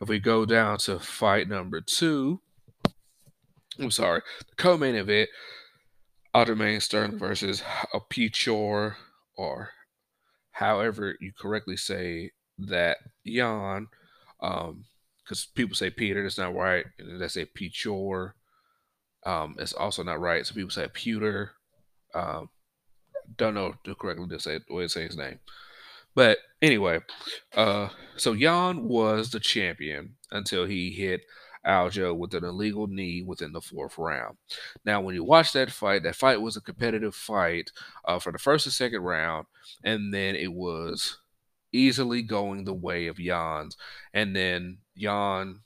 If 0.00 0.08
we 0.08 0.18
go 0.18 0.46
down 0.46 0.78
to 0.78 0.98
fight 0.98 1.48
number 1.48 1.82
two, 1.82 2.40
I'm 3.78 3.90
sorry, 3.90 4.22
the 4.48 4.54
co 4.56 4.78
main 4.78 4.94
event 4.94 5.28
Aljamain 6.34 6.80
Sterling 6.80 7.18
versus 7.18 7.62
a 7.92 8.00
Pichor, 8.00 8.96
or 9.36 9.70
however 10.52 11.16
you 11.20 11.32
correctly 11.38 11.76
say 11.76 12.30
that 12.58 12.98
Jan, 13.26 13.88
um, 14.40 14.84
because 15.22 15.46
people 15.46 15.76
say 15.76 15.90
Peter, 15.90 16.22
that's 16.22 16.38
not 16.38 16.54
right, 16.54 16.86
and 16.98 17.20
they 17.20 17.28
say 17.28 17.44
Pichor, 17.44 18.34
um, 19.24 19.56
it's 19.58 19.72
also 19.72 20.02
not 20.02 20.20
right. 20.20 20.46
So 20.46 20.54
people 20.54 20.70
say 20.70 20.88
Pewter. 20.92 21.52
Um, 22.14 22.48
don't 23.36 23.54
know 23.54 23.74
to 23.84 23.94
correctly 23.94 24.26
to 24.28 24.40
say 24.40 24.58
the 24.66 24.74
way 24.74 24.82
to 24.82 24.88
say 24.88 25.04
his 25.04 25.16
name. 25.16 25.38
But 26.14 26.38
anyway, 26.60 27.00
uh, 27.56 27.88
so 28.16 28.34
Jan 28.34 28.84
was 28.88 29.30
the 29.30 29.40
champion 29.40 30.16
until 30.30 30.66
he 30.66 30.90
hit 30.90 31.22
Aljo 31.66 32.16
with 32.16 32.34
an 32.34 32.44
illegal 32.44 32.86
knee 32.86 33.22
within 33.22 33.52
the 33.52 33.60
fourth 33.60 33.98
round. 33.98 34.36
Now, 34.84 35.00
when 35.00 35.14
you 35.14 35.24
watch 35.24 35.52
that 35.52 35.70
fight, 35.70 36.02
that 36.04 36.16
fight 36.16 36.40
was 36.40 36.56
a 36.56 36.60
competitive 36.60 37.14
fight 37.14 37.70
uh, 38.04 38.18
for 38.18 38.32
the 38.32 38.38
first 38.38 38.66
and 38.66 38.72
second 38.72 39.02
round, 39.02 39.46
and 39.84 40.12
then 40.12 40.34
it 40.36 40.52
was 40.52 41.18
easily 41.72 42.22
going 42.22 42.64
the 42.64 42.74
way 42.74 43.06
of 43.06 43.16
Jan's. 43.18 43.76
And 44.12 44.34
then 44.36 44.78
Jan 44.96 45.60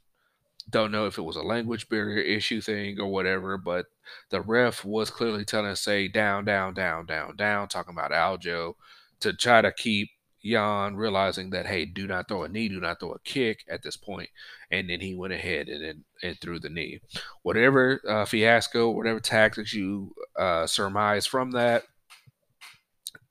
Don't 0.69 0.91
know 0.93 1.07
if 1.07 1.17
it 1.19 1.23
was 1.23 1.37
a 1.37 1.43
language 1.43 1.89
barrier 1.89 2.21
issue 2.21 2.61
thing 2.61 2.99
or 3.01 3.07
whatever, 3.09 3.57
but 3.57 3.87
the 4.31 4.41
ref 4.41 4.85
was 4.85 5.11
clearly 5.11 5.45
telling 5.45 5.71
us 5.71 5.81
say 5.83 6.09
down, 6.09 6.45
down, 6.45 6.75
down, 6.75 7.07
down, 7.07 7.37
down, 7.37 7.69
talking 7.69 7.95
about 7.95 8.11
Aljo 8.13 8.75
to 9.21 9.33
try 9.33 9.63
to 9.63 9.73
keep 9.73 10.11
Jan 10.51 10.97
realizing 10.97 11.51
that 11.51 11.67
hey, 11.67 11.85
do 11.85 12.07
not 12.07 12.29
throw 12.29 12.43
a 12.45 12.49
knee, 12.49 12.69
do 12.69 12.81
not 12.81 13.01
throw 13.01 13.13
a 13.13 13.19
kick 13.21 13.65
at 13.69 13.83
this 13.83 13.97
point, 13.97 14.29
and 14.71 14.89
then 14.89 15.01
he 15.01 15.15
went 15.15 15.33
ahead 15.33 15.69
and 15.69 15.85
and, 15.85 16.05
and 16.23 16.41
threw 16.41 16.59
the 16.59 16.71
knee. 16.71 17.01
Whatever 17.43 18.01
uh, 18.09 18.25
fiasco, 18.25 18.91
whatever 18.91 19.21
tactics 19.21 19.73
you 19.73 20.15
uh, 20.37 20.67
surmise 20.67 21.27
from 21.27 21.53
that, 21.53 21.85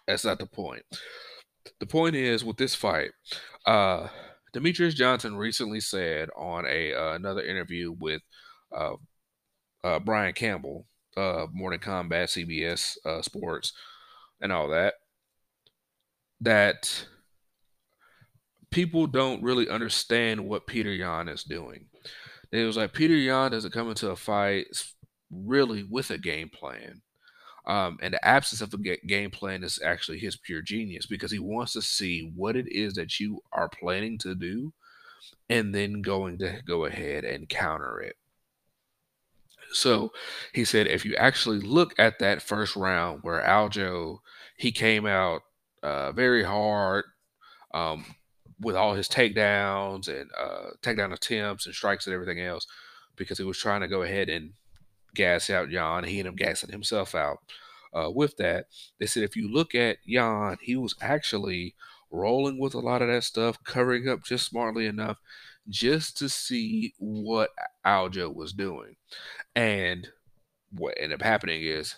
that's 0.08 0.26
not 0.26 0.40
the 0.40 0.46
point. 0.46 0.84
The 1.80 1.86
point 1.86 2.16
is 2.16 2.44
with 2.44 2.58
this 2.58 2.76
fight, 2.76 3.12
uh, 3.66 4.08
Demetrious 4.54 4.96
Johnson 4.96 5.36
recently 5.36 5.80
said 5.80 6.30
on 6.36 6.66
a 6.66 6.94
uh, 6.94 7.14
another 7.14 7.42
interview 7.42 7.92
with 7.92 8.22
uh, 8.76 8.96
uh, 9.84 10.00
Brian 10.00 10.34
Campbell, 10.34 10.88
uh, 11.18 11.48
Morning 11.52 11.80
Combat, 11.80 12.30
CBS 12.30 12.98
uh, 13.06 13.22
Sports, 13.22 13.74
and 14.40 14.52
all 14.52 14.70
that, 14.70 14.96
that 16.46 17.06
people 18.72 19.08
don't 19.08 19.44
really 19.44 19.70
understand 19.70 20.48
what 20.48 20.68
Peter 20.68 20.92
Yan 20.92 21.28
is 21.28 21.44
doing. 21.44 21.88
It 22.52 22.64
was 22.66 22.78
like 22.78 22.94
Peter 22.94 23.16
Yan 23.16 23.52
doesn't 23.52 23.74
come 23.74 23.90
into 23.90 24.12
a 24.12 24.16
fight 24.16 24.68
really 25.32 25.84
with 25.84 26.12
a 26.12 26.18
game 26.18 26.50
plan. 26.50 27.02
Um, 27.66 27.98
and 28.02 28.14
the 28.14 28.26
absence 28.26 28.62
of 28.62 28.74
a 28.74 28.98
game 29.08 29.32
plan 29.32 29.64
is 29.64 29.80
actually 29.84 30.20
his 30.20 30.36
pure 30.36 30.62
genius 30.62 31.08
because 31.08 31.32
he 31.32 31.40
wants 31.40 31.74
to 31.74 31.82
see 31.82 32.32
what 32.36 32.56
it 32.56 32.68
is 32.72 32.94
that 32.94 33.20
you 33.20 33.42
are 33.52 33.70
planning 33.70 34.20
to 34.20 34.36
do 34.36 34.72
and 35.50 35.74
then 35.74 36.04
going 36.04 36.38
to 36.40 36.60
go 36.68 36.86
ahead 36.86 37.24
and 37.24 37.50
counter 37.50 38.00
it. 38.02 38.18
So 39.72 40.12
he 40.54 40.64
said, 40.64 40.86
if 40.86 41.06
you 41.06 41.16
actually 41.16 41.60
look 41.60 41.96
at 41.98 42.20
that 42.20 42.44
first 42.44 42.76
round 42.76 43.22
where 43.24 43.42
Aljo, 43.42 44.20
he 44.58 44.72
came 44.72 45.08
out 45.08 45.42
uh, 45.86 46.12
very 46.12 46.44
hard 46.44 47.06
um, 47.74 48.04
with 48.60 48.76
all 48.76 48.96
his 48.96 49.08
takedowns 49.08 50.08
and 50.08 50.30
uh, 50.38 50.72
takedown 50.82 51.14
attempts 51.14 51.66
and 51.66 51.76
strikes 51.76 52.08
and 52.08 52.14
everything 52.14 52.42
else 52.42 52.66
because 53.16 53.38
he 53.38 53.44
was 53.44 53.58
trying 53.58 53.82
to 53.82 53.88
go 53.88 54.02
ahead 54.02 54.28
and 54.28 54.54
gas 55.14 55.50
out 55.50 55.70
Jan. 55.70 56.04
He 56.06 56.20
ended 56.20 56.34
up 56.34 56.38
gassing 56.38 56.72
himself 56.72 57.14
out. 57.14 57.38
Uh, 57.94 58.10
with 58.10 58.36
that, 58.38 58.66
they 59.00 59.06
said 59.06 59.24
if 59.24 59.36
you 59.36 59.48
look 59.48 59.76
at 59.76 59.98
Jan, 60.08 60.58
he 60.62 60.76
was 60.76 60.96
actually 61.02 61.76
rolling 62.12 62.60
with 62.60 62.74
a 62.74 62.80
lot 62.80 63.02
of 63.02 63.08
that 63.08 63.24
stuff, 63.24 63.64
covering 63.64 64.10
up 64.10 64.24
just 64.24 64.46
smartly 64.46 64.88
enough 64.88 65.18
just 65.70 66.18
to 66.18 66.30
see 66.30 66.94
what 66.98 67.52
Aljo 67.86 68.34
was 68.34 68.54
doing. 68.54 68.96
And 69.56 70.10
what 70.72 70.96
ended 71.00 71.22
up 71.22 71.26
happening 71.26 71.62
is 71.62 71.96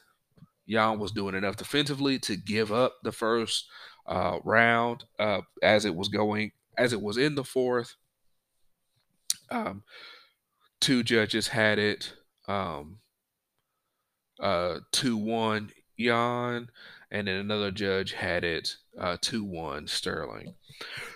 Jan 0.68 1.00
was 1.00 1.12
doing 1.12 1.36
enough 1.36 1.56
defensively 1.56 2.20
to 2.20 2.36
give 2.36 2.72
up 2.72 2.96
the 3.04 3.12
first 3.12 3.68
uh, 4.06 4.40
round 4.44 5.06
uh, 5.20 5.42
as 5.62 5.86
it 5.86 5.96
was 5.96 6.10
going, 6.10 6.52
as 6.78 6.94
it 6.94 7.02
was 7.02 7.18
in 7.18 7.36
the 7.36 7.44
fourth. 7.44 7.96
Um, 9.50 9.84
two 10.80 11.04
judges 11.04 11.48
had 11.48 11.80
it 11.80 12.14
um, 12.48 13.00
uh, 14.40 14.80
2 14.92 15.18
1 15.18 15.72
Jan, 16.00 16.70
and 17.12 17.28
then 17.28 17.36
another 17.36 17.72
judge 17.72 18.14
had 18.14 18.44
it 18.44 18.76
uh, 19.00 19.18
2 19.22 19.44
1 19.44 19.88
Sterling. 19.88 20.54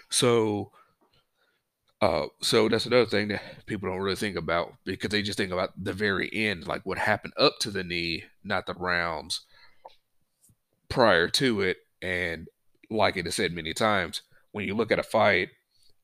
So, 0.10 0.72
uh, 2.02 2.26
so 2.42 2.68
that's 2.68 2.88
another 2.88 3.06
thing 3.06 3.28
that 3.28 3.66
people 3.68 3.88
don't 3.88 4.00
really 4.00 4.16
think 4.16 4.36
about 4.36 4.74
because 4.86 5.12
they 5.12 5.22
just 5.22 5.38
think 5.38 5.52
about 5.52 5.72
the 5.82 5.94
very 5.94 6.30
end, 6.34 6.68
like 6.68 6.84
what 6.84 6.98
happened 6.98 7.34
up 7.38 7.60
to 7.60 7.70
the 7.70 7.84
knee, 7.84 8.24
not 8.44 8.66
the 8.66 8.74
rounds 8.74 9.42
prior 10.90 11.28
to 11.28 11.62
it. 11.62 11.78
And 12.02 12.48
like 12.90 13.18
it 13.18 13.28
is 13.28 13.36
said 13.36 13.54
many 13.54 13.74
times, 13.74 14.24
when 14.52 14.66
you 14.66 14.74
look 14.74 14.92
at 14.92 15.00
a 15.00 15.04
fight, 15.04 15.50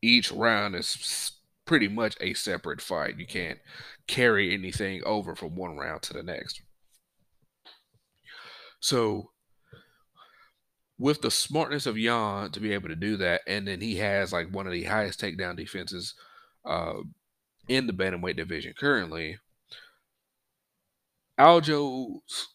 each 0.02 0.32
round 0.32 0.76
is 0.76 1.32
pretty 1.66 1.88
much 1.88 2.16
a 2.22 2.36
separate 2.36 2.80
fight. 2.80 3.18
You 3.18 3.26
can't 3.26 3.60
carry 4.06 4.54
anything 4.54 5.02
over 5.04 5.36
from 5.36 5.56
one 5.56 5.78
round 5.78 6.04
to 6.04 6.14
the 6.14 6.22
next. 6.22 6.62
So 8.80 9.32
with 11.00 11.22
the 11.22 11.32
smartness 11.32 11.86
of 11.86 11.96
Jan 11.96 12.52
to 12.52 12.60
be 12.60 12.74
able 12.74 12.90
to 12.90 12.96
do 12.96 13.18
that, 13.18 13.42
and 13.48 13.68
then 13.68 13.82
he 13.82 13.98
has 13.98 14.34
like 14.34 14.50
one 14.52 14.66
of 14.66 14.74
the 14.74 14.86
highest 14.86 15.22
takedown 15.22 15.56
defenses 15.56 16.16
uh, 16.66 16.96
in 17.68 17.88
the 17.88 17.94
bantamweight 17.94 18.36
division 18.36 18.74
currently. 18.78 19.38
Aljo's 21.38 22.48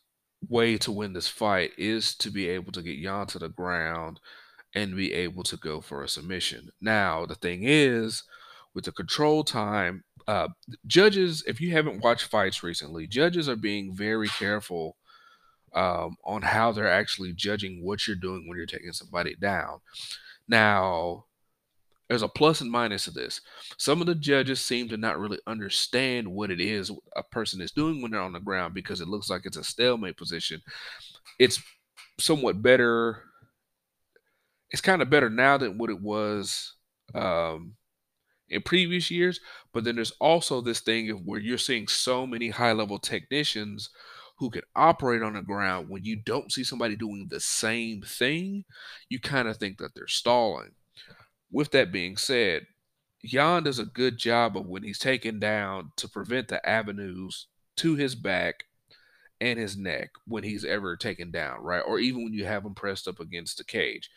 way 0.49 0.77
to 0.79 0.91
win 0.91 1.13
this 1.13 1.29
fight 1.29 1.71
is 1.79 2.15
to 2.17 2.31
be 2.31 2.49
able 2.49 2.73
to 2.73 2.83
get 2.83 3.01
Jan 3.01 3.27
to 3.29 3.39
the 3.39 3.49
ground 3.49 4.19
and 4.75 4.97
be 4.97 5.13
able 5.13 5.45
to 5.45 5.57
go 5.57 5.81
for 5.81 6.03
a 6.03 6.09
submission. 6.09 6.71
Now, 6.81 7.27
the 7.27 7.35
thing 7.35 7.61
is, 7.63 8.25
with 8.75 8.85
the 8.85 8.93
control 8.93 9.45
time, 9.45 10.03
uh, 10.27 10.49
judges, 10.87 11.45
if 11.47 11.61
you 11.61 11.73
haven't 11.73 12.03
watched 12.03 12.27
fights 12.27 12.63
recently, 12.63 13.07
judges 13.07 13.49
are 13.49 13.57
being 13.57 13.95
very 13.95 14.29
careful 14.29 14.97
um, 15.75 16.17
on 16.25 16.43
how 16.43 16.73
they're 16.73 16.91
actually 16.91 17.33
judging 17.33 17.83
what 17.83 18.07
you're 18.07 18.17
doing 18.17 18.47
when 18.47 18.57
you're 18.57 18.67
taking 18.67 18.93
somebody 18.93 19.35
down. 19.35 19.81
Now, 20.49 21.25
there's 22.09 22.23
a 22.23 22.29
plus 22.29 22.61
and 22.61 22.71
minus 22.71 23.05
to 23.05 23.11
this. 23.11 23.41
Some 23.79 24.00
of 24.00 24.07
the 24.07 24.14
judges 24.14 24.61
seem 24.61 24.88
to 24.91 24.99
not 24.99 25.19
really 25.19 25.38
understand 25.47 26.29
what 26.29 26.50
it 26.50 26.61
is 26.61 26.93
a 27.17 27.23
person 27.23 27.61
is 27.62 27.71
doing 27.71 28.02
when 28.02 28.11
they're 28.11 28.21
on 28.21 28.35
the 28.35 28.41
ground 28.41 28.75
because 28.75 29.00
it 29.00 29.09
looks 29.09 29.31
like 29.31 29.47
it's 29.47 29.57
a 29.57 29.64
stalemate 29.64 30.19
position. 30.19 30.61
It's 31.38 31.62
somewhat 32.21 32.61
better. 32.61 33.23
It's 34.71 34.83
kind 34.83 35.00
of 35.00 35.09
better 35.09 35.31
now 35.31 35.57
than 35.57 35.79
what 35.79 35.88
it 35.88 36.02
was 36.02 36.75
um, 37.14 37.76
in 38.50 38.61
previous 38.61 39.11
years. 39.11 39.41
But 39.73 39.85
then 39.85 39.95
there's 39.95 40.12
also 40.21 40.61
this 40.61 40.81
thing 40.81 41.09
where 41.25 41.41
you're 41.41 41.57
seeing 41.57 41.88
so 41.88 42.26
many 42.26 42.50
high 42.50 42.73
level 42.73 42.99
technicians 42.99 43.88
who 44.43 44.51
can 44.51 44.63
operate 44.75 45.23
on 45.23 45.35
the 45.35 45.41
ground 45.41 45.89
when 45.89 46.05
you 46.05 46.17
don't 46.17 46.51
see 46.51 46.65
somebody 46.65 46.97
doing 46.97 47.29
the 47.31 47.39
same 47.39 48.03
thing, 48.03 48.65
you 49.09 49.21
kind 49.21 49.47
of 49.47 49.57
think 49.57 49.79
that 49.79 49.95
they're 49.95 50.09
stalling. 50.09 50.73
With 51.53 51.71
that 51.71 51.93
being 51.93 52.17
said, 52.17 52.67
Jan 53.25 53.63
does 53.63 53.79
a 53.79 53.85
good 53.85 54.19
job 54.19 54.57
of 54.57 54.67
when 54.67 54.83
he's 54.83 54.99
taken 54.99 55.39
down 55.39 55.93
to 55.95 56.09
prevent 56.09 56.49
the 56.49 56.69
avenues 56.69 57.47
to 57.77 57.95
his 57.95 58.17
back 58.17 58.65
and 59.41 59.61
his 59.61 59.77
neck 59.77 60.11
when 60.27 60.43
he's 60.43 60.65
ever 60.65 60.97
taken 60.97 61.31
down, 61.31 61.61
right? 61.61 61.85
Or 61.87 62.01
even 62.01 62.25
when 62.25 62.33
you 62.33 62.45
have 62.45 62.65
him 62.65 62.75
pressed 62.75 63.07
up 63.07 63.21
against 63.21 63.59
the 63.59 63.65
cage. 63.65 64.11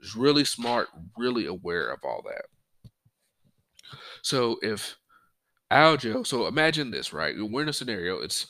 He's 0.00 0.14
really 0.14 0.44
smart, 0.44 0.86
really 1.16 1.46
aware 1.46 1.90
of 1.90 1.98
all 2.04 2.24
that. 2.28 2.44
So 4.22 4.58
if 4.62 4.94
Aljo, 5.72 6.24
so 6.24 6.46
imagine 6.46 6.92
this, 6.92 7.12
right? 7.12 7.34
We're 7.36 7.62
in 7.62 7.68
a 7.68 7.72
scenario, 7.72 8.20
it's 8.20 8.46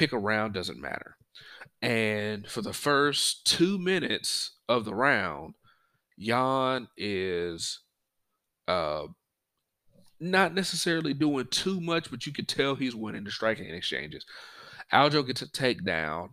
pick 0.00 0.12
a 0.14 0.18
round 0.18 0.54
doesn't 0.54 0.80
matter. 0.80 1.18
And 1.82 2.48
for 2.48 2.62
the 2.62 2.72
first 2.72 3.46
two 3.46 3.78
minutes 3.78 4.52
of 4.66 4.86
the 4.86 4.94
round, 4.94 5.56
Jan 6.18 6.88
is 6.96 7.80
uh, 8.66 9.08
not 10.18 10.54
necessarily 10.54 11.12
doing 11.12 11.48
too 11.50 11.82
much, 11.82 12.10
but 12.10 12.24
you 12.24 12.32
can 12.32 12.46
tell 12.46 12.74
he's 12.74 12.94
winning 12.94 13.24
the 13.24 13.30
striking 13.30 13.66
exchanges. 13.66 14.24
Aljo 14.90 15.26
gets 15.26 15.42
a 15.42 15.46
takedown. 15.46 16.30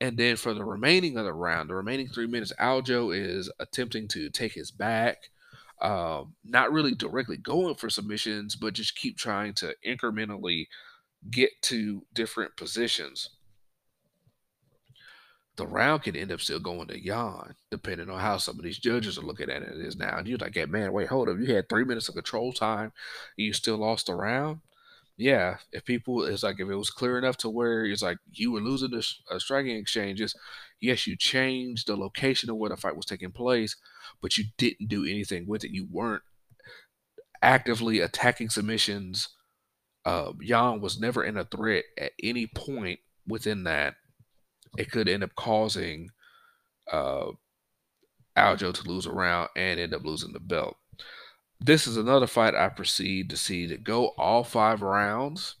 And 0.00 0.16
then 0.16 0.36
for 0.36 0.54
the 0.54 0.64
remaining 0.64 1.18
of 1.18 1.26
the 1.26 1.34
round, 1.34 1.68
the 1.68 1.74
remaining 1.74 2.08
three 2.08 2.26
minutes, 2.26 2.54
Aljo 2.58 3.14
is 3.14 3.52
attempting 3.60 4.08
to 4.08 4.30
take 4.30 4.54
his 4.54 4.70
back, 4.70 5.28
um, 5.82 6.34
not 6.42 6.72
really 6.72 6.94
directly 6.94 7.36
going 7.36 7.74
for 7.74 7.90
submissions, 7.90 8.56
but 8.56 8.72
just 8.72 8.96
keep 8.96 9.18
trying 9.18 9.52
to 9.54 9.74
incrementally 9.86 10.68
get 11.30 11.50
to 11.62 12.04
different 12.14 12.56
positions, 12.56 13.30
the 15.56 15.66
round 15.66 16.02
could 16.02 16.16
end 16.16 16.32
up 16.32 16.40
still 16.40 16.58
going 16.58 16.88
to 16.88 17.00
Jan, 17.00 17.54
depending 17.70 18.10
on 18.10 18.18
how 18.18 18.38
some 18.38 18.58
of 18.58 18.64
these 18.64 18.78
judges 18.78 19.18
are 19.18 19.22
looking 19.22 19.50
at 19.50 19.62
it 19.62 19.76
is 19.76 19.96
now. 19.96 20.18
And 20.18 20.26
you're 20.26 20.38
like, 20.38 20.54
hey, 20.54 20.66
man, 20.66 20.92
wait, 20.92 21.08
hold 21.08 21.28
up. 21.28 21.38
You 21.38 21.54
had 21.54 21.68
three 21.68 21.84
minutes 21.84 22.08
of 22.08 22.16
control 22.16 22.52
time 22.52 22.92
and 23.38 23.46
you 23.46 23.52
still 23.52 23.76
lost 23.76 24.06
the 24.06 24.14
round? 24.14 24.60
Yeah, 25.16 25.58
if 25.70 25.84
people, 25.84 26.24
it's 26.24 26.42
like 26.42 26.56
if 26.58 26.68
it 26.68 26.74
was 26.74 26.90
clear 26.90 27.18
enough 27.18 27.36
to 27.38 27.48
where 27.48 27.84
it's 27.84 28.02
like 28.02 28.18
you 28.32 28.50
were 28.50 28.60
losing 28.60 28.90
the 28.90 29.06
uh, 29.30 29.38
striking 29.38 29.76
exchanges, 29.76 30.34
yes, 30.80 31.06
you 31.06 31.16
changed 31.16 31.86
the 31.86 31.96
location 31.96 32.50
of 32.50 32.56
where 32.56 32.70
the 32.70 32.76
fight 32.76 32.96
was 32.96 33.06
taking 33.06 33.30
place, 33.30 33.76
but 34.20 34.36
you 34.36 34.46
didn't 34.58 34.88
do 34.88 35.04
anything 35.04 35.46
with 35.46 35.62
it. 35.62 35.70
You 35.70 35.86
weren't 35.88 36.24
actively 37.42 38.00
attacking 38.00 38.48
submissions 38.48 39.28
uh, 40.04 40.32
Jan 40.42 40.80
was 40.80 41.00
never 41.00 41.24
in 41.24 41.36
a 41.36 41.44
threat 41.44 41.84
at 41.98 42.12
any 42.22 42.46
point 42.46 43.00
within 43.26 43.64
that. 43.64 43.94
It 44.76 44.90
could 44.90 45.08
end 45.08 45.22
up 45.24 45.34
causing 45.36 46.10
uh, 46.90 47.26
Aljo 48.36 48.72
to 48.74 48.88
lose 48.88 49.06
a 49.06 49.12
round 49.12 49.50
and 49.56 49.78
end 49.80 49.94
up 49.94 50.04
losing 50.04 50.32
the 50.32 50.40
belt. 50.40 50.76
this 51.60 51.86
is 51.86 51.96
another 51.96 52.26
fight 52.26 52.54
I 52.54 52.68
proceed 52.68 53.30
to 53.30 53.36
see 53.36 53.66
to 53.68 53.78
go 53.78 54.08
all 54.18 54.44
five 54.44 54.82
rounds. 54.82 55.54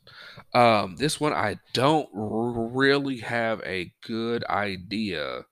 Um, 0.52 0.96
this 0.96 1.20
one 1.20 1.32
I 1.32 1.58
don't 1.72 2.08
r- 2.14 2.68
really 2.68 3.18
have 3.18 3.60
a 3.64 3.92
good 4.02 4.44
idea 4.46 5.46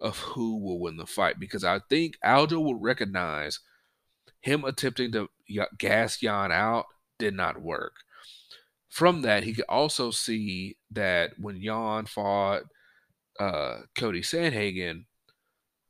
of 0.00 0.18
who 0.18 0.58
will 0.58 0.80
win 0.80 0.96
the 0.96 1.06
fight 1.06 1.38
because 1.38 1.64
I 1.64 1.80
think 1.90 2.16
Aljo 2.24 2.62
will 2.62 2.78
recognize 2.80 3.60
him 4.40 4.64
attempting 4.64 5.12
to 5.12 5.28
gas 5.78 6.18
Jan 6.18 6.52
out 6.52 6.86
did 7.18 7.34
not 7.34 7.60
work. 7.62 7.92
From 8.88 9.22
that, 9.22 9.44
he 9.44 9.54
could 9.54 9.64
also 9.68 10.10
see 10.10 10.76
that 10.90 11.32
when 11.38 11.62
Jan 11.62 12.06
fought 12.06 12.64
uh, 13.40 13.78
Cody 13.96 14.20
Sandhagen, 14.20 15.04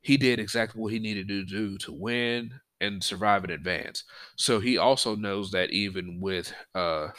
he 0.01 0.17
did 0.17 0.39
exactly 0.39 0.81
what 0.81 0.93
he 0.93 0.99
needed 0.99 1.27
to 1.27 1.45
do 1.45 1.77
to 1.79 1.91
win 1.93 2.59
and 2.79 3.03
survive 3.03 3.43
in 3.43 3.49
advance. 3.49 4.03
So 4.35 4.59
he 4.59 4.77
also 4.77 5.15
knows 5.15 5.51
that 5.51 5.71
even 5.71 6.19
with 6.21 6.53
uh, 6.75 7.09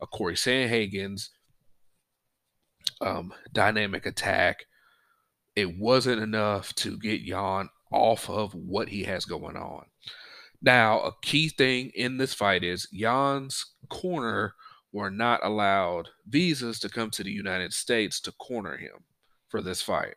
a 0.00 0.06
Cory 0.06 0.34
Sandhagen's 0.34 1.30
um, 3.00 3.32
dynamic 3.52 4.06
attack, 4.06 4.66
it 5.56 5.78
wasn't 5.78 6.22
enough 6.22 6.74
to 6.76 6.98
get 6.98 7.24
Jan 7.24 7.68
off 7.92 8.30
of 8.30 8.54
what 8.54 8.88
he 8.88 9.04
has 9.04 9.24
going 9.24 9.56
on. 9.56 9.84
Now, 10.62 11.00
a 11.00 11.12
key 11.22 11.48
thing 11.48 11.90
in 11.94 12.18
this 12.18 12.34
fight 12.34 12.62
is 12.62 12.88
Jan's 12.92 13.66
corner 13.88 14.54
were 14.92 15.10
not 15.10 15.44
allowed 15.44 16.10
visas 16.26 16.78
to 16.80 16.88
come 16.88 17.10
to 17.10 17.24
the 17.24 17.32
United 17.32 17.72
States 17.72 18.20
to 18.20 18.32
corner 18.32 18.76
him 18.76 19.04
for 19.48 19.60
this 19.60 19.82
fight. 19.82 20.14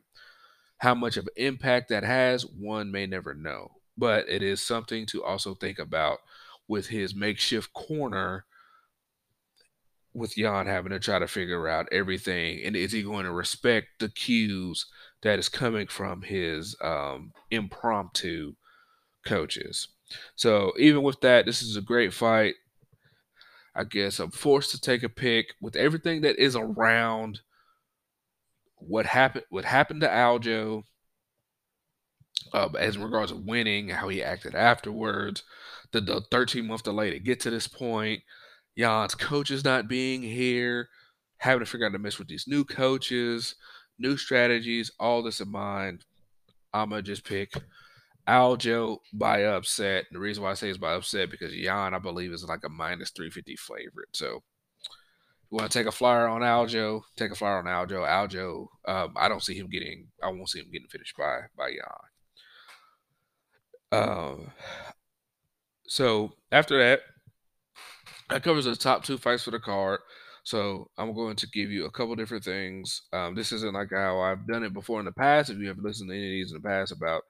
How 0.80 0.94
much 0.94 1.18
of 1.18 1.26
an 1.26 1.34
impact 1.46 1.90
that 1.90 2.04
has, 2.04 2.46
one 2.46 2.92
may 2.92 3.08
never 3.08 3.34
know, 3.34 3.72
but 3.98 4.30
it 4.30 4.44
is 4.44 4.62
something 4.62 5.06
to 5.08 5.24
also 5.24 5.56
think 5.56 5.80
about 5.80 6.20
with 6.68 6.88
his 6.88 7.16
makeshift 7.16 7.74
corner 7.74 8.46
with 10.14 10.36
Jan 10.36 10.68
having 10.68 10.92
to 10.92 11.00
try 11.00 11.20
to 11.20 11.28
figure 11.28 11.68
out 11.68 11.90
everything 11.92 12.64
and 12.64 12.76
is 12.76 12.92
he 12.92 13.04
going 13.04 13.26
to 13.26 13.32
respect 13.32 13.88
the 14.00 14.10
cues 14.10 14.86
that 15.24 15.40
is 15.40 15.50
coming 15.50 15.88
from 15.88 16.22
his 16.22 16.76
um, 16.82 17.34
impromptu 17.52 18.56
coaches. 19.26 19.90
So 20.36 20.74
even 20.78 21.04
with 21.04 21.22
that, 21.22 21.46
this 21.46 21.62
is 21.62 21.76
a 21.76 21.82
great 21.82 22.14
fight. 22.14 22.56
I 23.76 23.84
guess 23.84 24.20
I'm 24.20 24.32
forced 24.32 24.72
to 24.72 24.80
take 24.80 25.04
a 25.04 25.10
pick 25.10 25.54
with 25.62 25.76
everything 25.76 26.22
that 26.22 26.38
is 26.38 26.56
around 26.56 27.42
what 28.78 29.06
happened 29.06 29.46
what 29.50 29.66
happened 29.66 30.02
to 30.02 30.08
Aljo 30.08 30.84
uh, 32.54 32.70
as 32.80 32.96
in 32.96 33.04
regards 33.04 33.32
to 33.32 33.38
winning, 33.38 33.90
how 33.90 34.08
he 34.08 34.24
acted 34.24 34.56
afterwards, 34.56 35.44
the, 35.92 36.02
the 36.02 36.22
13 36.32 36.66
month 36.68 36.84
delay 36.84 37.12
to 37.12 37.20
get 37.20 37.40
to 37.42 37.50
this 37.50 37.68
point, 37.68 38.22
Jan's 38.78 39.16
coaches 39.16 39.64
not 39.64 39.88
being 39.88 40.22
here, 40.22 40.90
having 41.38 41.60
to 41.60 41.66
figure 41.66 41.86
out 41.86 41.94
to 41.94 42.00
mess 42.00 42.20
with 42.20 42.28
these 42.28 42.46
new 42.48 42.64
coaches, 42.64 43.56
new 43.98 44.18
strategies, 44.18 44.92
all 45.00 45.24
this 45.24 45.42
in 45.42 45.50
mind. 45.50 46.06
I'm 46.74 46.90
gonna 46.90 47.02
just 47.02 47.24
pick 47.24 47.54
Aljo 48.28 48.98
by 49.14 49.44
upset. 49.44 50.06
The 50.12 50.20
reason 50.20 50.44
why 50.44 50.52
I 50.52 50.56
say 50.56 50.70
it's 50.70 50.78
by 50.78 50.94
upset 50.94 51.30
because 51.30 51.54
Jan, 51.54 51.94
I 51.94 52.00
believe, 52.00 52.32
is 52.34 52.44
like 52.44 52.64
a 52.66 52.70
minus 52.70 53.12
350 53.12 53.56
favorite. 53.56 54.10
So 54.14 54.44
you 55.52 55.58
want 55.58 55.72
to 55.72 55.78
take 55.78 55.88
a 55.88 55.92
flyer 55.92 56.28
on 56.28 56.42
Aljo, 56.42 57.02
take 57.16 57.32
a 57.32 57.36
flyer 57.36 57.58
on 57.58 57.66
Aljo. 57.66 58.08
Aljo, 58.08 58.68
um, 58.88 59.14
I 59.16 59.28
don't 59.28 59.44
see 59.44 59.56
him 59.56 59.70
getting, 59.70 60.08
I 60.24 60.28
won't 60.30 60.50
see 60.50 60.60
him 60.60 60.72
getting 60.72 60.88
finished 60.88 61.16
by 61.18 61.42
by 61.56 61.70
Jan. 61.70 61.86
Um, 63.92 64.52
so 65.88 66.34
after 66.52 66.78
that, 66.80 67.02
that 68.30 68.44
covers 68.44 68.66
the 68.66 68.76
top 68.76 69.04
two 69.04 69.18
fights 69.18 69.44
for 69.44 69.52
the 69.52 69.60
card. 69.60 70.00
So 70.44 70.90
I'm 70.98 71.14
going 71.14 71.36
to 71.38 71.48
give 71.48 71.72
you 71.72 71.86
a 71.86 71.92
couple 71.92 72.16
different 72.16 72.44
things. 72.44 73.04
Um, 73.14 73.34
this 73.34 73.52
isn't 73.52 73.74
like 73.74 73.90
how 73.92 74.20
I've 74.20 74.48
done 74.48 74.64
it 74.64 74.74
before 74.74 75.00
in 75.00 75.06
the 75.06 75.12
past. 75.12 75.50
If 75.50 75.58
you 75.58 75.68
have 75.68 75.80
listened 75.80 76.10
to 76.10 76.16
any 76.16 76.26
of 76.26 76.32
these 76.32 76.52
in 76.52 76.62
the 76.62 76.68
past 76.68 76.92
about 76.92 77.24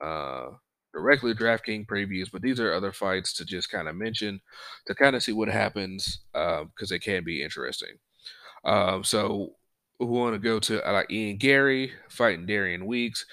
uh, 0.00 0.50
directly 0.92 1.34
DraftKings 1.34 1.86
previews, 1.86 2.30
but 2.32 2.42
these 2.42 2.60
are 2.60 2.72
other 2.72 2.92
fights 2.92 3.32
to 3.34 3.44
just 3.44 3.70
kind 3.70 3.88
of 3.88 3.94
mention 3.94 4.40
to 4.86 4.94
kind 4.94 5.14
of 5.14 5.22
see 5.22 5.32
what 5.32 5.48
happens 5.48 6.20
because 6.32 6.62
um, 6.62 6.86
they 6.88 6.98
can 6.98 7.24
be 7.24 7.42
interesting. 7.42 7.96
Um, 8.64 9.04
so 9.04 9.54
we 9.98 10.06
want 10.06 10.34
to 10.34 10.38
go 10.38 10.58
to 10.60 10.86
uh, 10.86 11.02
Ian 11.10 11.36
Gary 11.36 11.92
fighting 12.08 12.46
Darian 12.46 12.86
Weeks. 12.86 13.24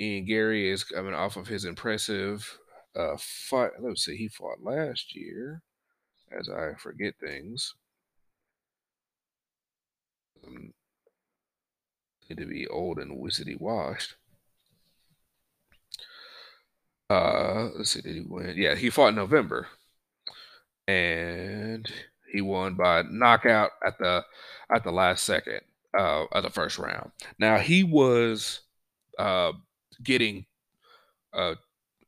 Ian 0.00 0.24
Gary 0.24 0.70
is 0.70 0.84
coming 0.84 1.14
off 1.14 1.36
of 1.36 1.48
his 1.48 1.64
impressive 1.64 2.58
uh, 2.96 3.16
fight. 3.18 3.72
Let's 3.80 4.04
see, 4.04 4.16
he 4.16 4.28
fought 4.28 4.62
last 4.62 5.14
year, 5.14 5.62
as 6.38 6.48
I 6.48 6.74
forget 6.78 7.14
things. 7.20 7.74
Um, 10.46 10.72
need 12.28 12.38
to 12.38 12.46
be 12.46 12.66
old 12.68 12.98
and 12.98 13.18
wizardy 13.18 13.58
washed. 13.60 14.14
Uh, 17.10 17.70
let's 17.76 17.90
see, 17.90 18.02
did 18.02 18.14
he 18.16 18.20
win? 18.20 18.54
Yeah, 18.56 18.74
he 18.74 18.90
fought 18.90 19.08
in 19.08 19.14
November, 19.14 19.66
and 20.86 21.90
he 22.30 22.40
won 22.40 22.74
by 22.74 23.02
knockout 23.02 23.70
at 23.84 23.98
the 23.98 24.24
at 24.70 24.84
the 24.84 24.92
last 24.92 25.24
second 25.24 25.60
uh, 25.96 26.24
of 26.32 26.42
the 26.42 26.50
first 26.50 26.78
round. 26.78 27.12
Now 27.38 27.58
he 27.58 27.82
was 27.82 28.60
uh, 29.18 29.52
getting 30.02 30.46
uh, 31.32 31.54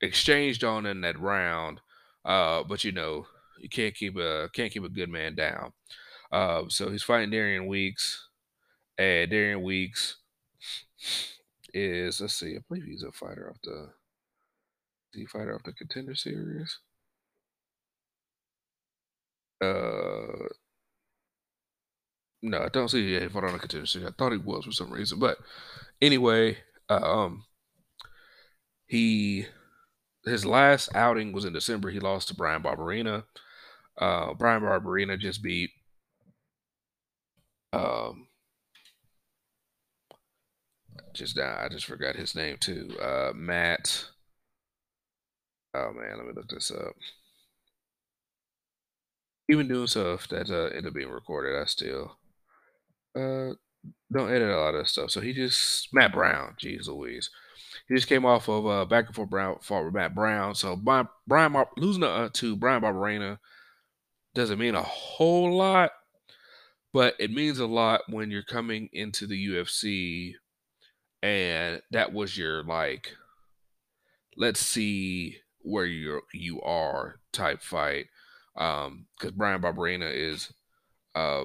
exchanged 0.02 0.64
on 0.64 0.86
in 0.86 1.00
that 1.02 1.18
round, 1.18 1.80
uh, 2.24 2.62
but 2.64 2.84
you 2.84 2.92
know 2.92 3.26
you 3.58 3.68
can't 3.68 3.94
keep 3.94 4.16
a 4.16 4.50
can't 4.52 4.72
keep 4.72 4.84
a 4.84 4.88
good 4.88 5.08
man 5.08 5.34
down. 5.34 5.72
Uh, 6.32 6.64
so 6.68 6.90
he's 6.90 7.02
fighting 7.02 7.30
Darian 7.30 7.66
Weeks, 7.66 8.28
and 8.98 9.30
Darian 9.30 9.62
Weeks 9.62 10.16
is 11.72 12.20
let's 12.20 12.34
see, 12.34 12.56
I 12.56 12.60
believe 12.68 12.84
he's 12.84 13.02
a 13.02 13.12
fighter 13.12 13.50
off 13.50 13.60
the 13.62 13.90
the 15.12 15.26
fighter 15.26 15.54
off 15.54 15.62
the 15.64 15.72
contender 15.72 16.14
series. 16.14 16.78
Uh, 19.62 20.48
no, 22.42 22.58
I 22.62 22.68
don't 22.70 22.88
see 22.88 23.18
he 23.18 23.28
fought 23.28 23.44
on 23.44 23.54
a 23.54 23.58
contender 23.58 23.86
series. 23.86 24.08
I 24.08 24.12
thought 24.12 24.32
he 24.32 24.38
was 24.38 24.64
for 24.64 24.72
some 24.72 24.90
reason, 24.92 25.18
but 25.18 25.38
anyway, 26.00 26.58
uh, 26.88 26.94
um, 27.02 27.44
he 28.86 29.46
his 30.24 30.44
last 30.44 30.94
outing 30.94 31.32
was 31.32 31.44
in 31.44 31.52
December. 31.52 31.90
He 31.90 32.00
lost 32.00 32.28
to 32.28 32.34
Bryan 32.34 32.62
Barberena. 32.62 33.24
Uh, 33.98 34.34
Bryan 34.34 34.62
Barberena 34.62 35.18
just 35.18 35.42
beat 35.42 35.70
um, 37.72 38.26
just 41.12 41.38
I 41.38 41.68
just 41.70 41.86
forgot 41.86 42.16
his 42.16 42.34
name 42.34 42.56
too. 42.58 42.96
Uh, 43.00 43.32
Matt. 43.34 44.06
Oh 45.74 45.92
man, 45.92 46.16
let 46.16 46.26
me 46.26 46.32
look 46.34 46.48
this 46.48 46.70
up. 46.70 46.94
Even 49.48 49.68
doing 49.68 49.86
stuff 49.86 50.28
that 50.28 50.50
uh, 50.50 50.66
ended 50.66 50.88
up 50.88 50.94
being 50.94 51.10
recorded, 51.10 51.60
I 51.60 51.64
still 51.66 52.16
uh 53.16 53.54
don't 54.12 54.30
edit 54.30 54.50
a 54.50 54.60
lot 54.60 54.74
of 54.74 54.88
stuff. 54.88 55.10
So 55.10 55.20
he 55.20 55.32
just 55.32 55.92
Matt 55.92 56.12
Brown, 56.12 56.54
jeez 56.60 56.88
Louise. 56.88 57.30
He 57.88 57.94
just 57.94 58.08
came 58.08 58.24
off 58.24 58.48
of 58.48 58.66
uh, 58.66 58.84
back 58.84 59.06
and 59.06 59.14
forth 59.14 59.30
Brown 59.30 59.58
fought 59.62 59.84
with 59.84 59.94
Matt 59.94 60.14
Brown. 60.14 60.54
So 60.54 60.76
Brian, 60.76 61.08
Brian 61.26 61.54
losing 61.76 62.02
uh, 62.02 62.28
to 62.34 62.56
Bryan 62.56 62.82
Barberena 62.82 63.38
doesn't 64.34 64.58
mean 64.58 64.74
a 64.74 64.82
whole 64.82 65.56
lot, 65.56 65.90
but 66.92 67.14
it 67.18 67.30
means 67.30 67.58
a 67.58 67.66
lot 67.66 68.02
when 68.08 68.30
you're 68.30 68.42
coming 68.42 68.88
into 68.92 69.26
the 69.26 69.48
UFC 69.48 70.34
and 71.22 71.82
that 71.90 72.12
was 72.12 72.36
your 72.36 72.62
like 72.64 73.14
let's 74.36 74.60
see 74.60 75.36
where 75.62 75.84
you 75.84 76.20
you 76.32 76.60
are 76.62 77.16
type 77.32 77.62
fight 77.62 78.06
um 78.56 79.06
because 79.18 79.32
Bryan 79.32 79.60
Barberena 79.60 80.12
is 80.12 80.52
uh 81.14 81.44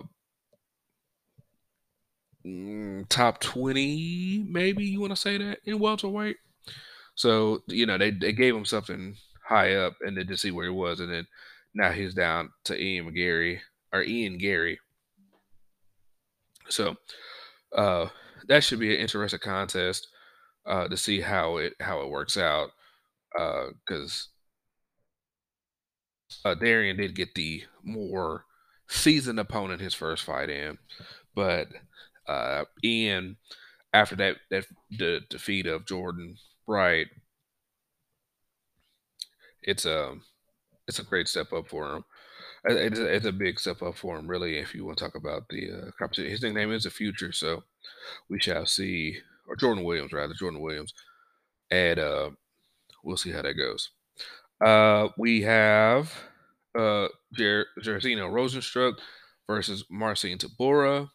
mm, 2.45 3.07
top 3.09 3.39
20 3.39 4.45
maybe 4.49 4.85
you 4.85 4.99
want 4.99 5.11
to 5.11 5.15
say 5.15 5.37
that 5.37 5.59
in 5.65 5.79
welterweight 5.79 6.37
so 7.15 7.61
you 7.67 7.85
know 7.85 7.97
they, 7.97 8.11
they 8.11 8.31
gave 8.31 8.55
him 8.55 8.65
something 8.65 9.15
high 9.47 9.75
up 9.75 9.95
and 10.01 10.17
then 10.17 10.27
to 10.27 10.37
see 10.37 10.51
where 10.51 10.65
he 10.65 10.71
was 10.71 10.99
and 10.99 11.11
then 11.11 11.27
now 11.73 11.91
he's 11.91 12.13
down 12.13 12.49
to 12.63 12.79
Ian 12.79 13.11
McGarry 13.11 13.59
or 13.91 14.01
Ian 14.03 14.37
Garry 14.37 14.79
so 16.69 16.95
uh 17.75 18.07
that 18.47 18.63
should 18.63 18.79
be 18.79 18.93
an 18.93 19.01
interesting 19.01 19.39
contest 19.39 20.07
uh, 20.65 20.87
to 20.87 20.97
see 20.97 21.21
how 21.21 21.57
it 21.57 21.73
how 21.79 22.01
it 22.01 22.09
works 22.09 22.37
out. 22.37 22.71
Because 23.35 24.29
uh, 26.45 26.49
uh, 26.49 26.55
Darian 26.55 26.97
did 26.97 27.15
get 27.15 27.35
the 27.35 27.63
more 27.83 28.45
seasoned 28.87 29.39
opponent 29.39 29.81
his 29.81 29.93
first 29.93 30.23
fight 30.23 30.49
in, 30.49 30.77
but 31.35 31.67
uh, 32.27 32.65
Ian, 32.83 33.37
after 33.93 34.15
that 34.17 34.37
that 34.49 34.65
the 34.91 35.21
defeat 35.29 35.65
of 35.67 35.85
Jordan 35.85 36.37
Wright, 36.67 37.07
it's 39.63 39.85
a 39.85 40.15
it's 40.87 40.99
a 40.99 41.03
great 41.03 41.27
step 41.27 41.53
up 41.53 41.67
for 41.69 41.95
him. 41.97 42.05
Uh, 42.69 42.75
it's 42.75 42.99
a 42.99 43.05
it's 43.15 43.25
a 43.25 43.31
big 43.31 43.59
step 43.59 43.81
up 43.81 43.97
for 43.97 44.17
him, 44.17 44.27
really, 44.27 44.57
if 44.57 44.75
you 44.75 44.85
wanna 44.85 44.95
talk 44.97 45.15
about 45.15 45.49
the, 45.49 45.71
uh, 45.71 45.91
competition. 45.99 46.31
His 46.31 46.43
nickname 46.43 46.71
is 46.73 46.83
The 46.85 46.91
Future, 46.91 47.31
so 47.31 47.63
we 48.29 48.39
shall 48.39 48.65
see 48.65 49.17
or 49.47 49.55
Jordan 49.57 49.83
Williams, 49.85 50.13
rather, 50.13 50.33
Jordan 50.35 50.61
Williams, 50.61 50.93
and, 51.71 51.99
uh, 51.99 52.31
we'll 53.05 53.17
see 53.17 53.31
how 53.31 53.41
that 53.41 53.53
goes. 53.53 53.91
Uh, 54.59 55.09
we 55.17 55.43
have, 55.43 56.11
uh, 56.77 57.07
Jar 57.33 57.65
Jairzinho 57.81 58.29
Rozenstruik 58.31 58.97
versus 59.47 59.85
Marcin 59.89 60.37
Tybura. 60.37 61.09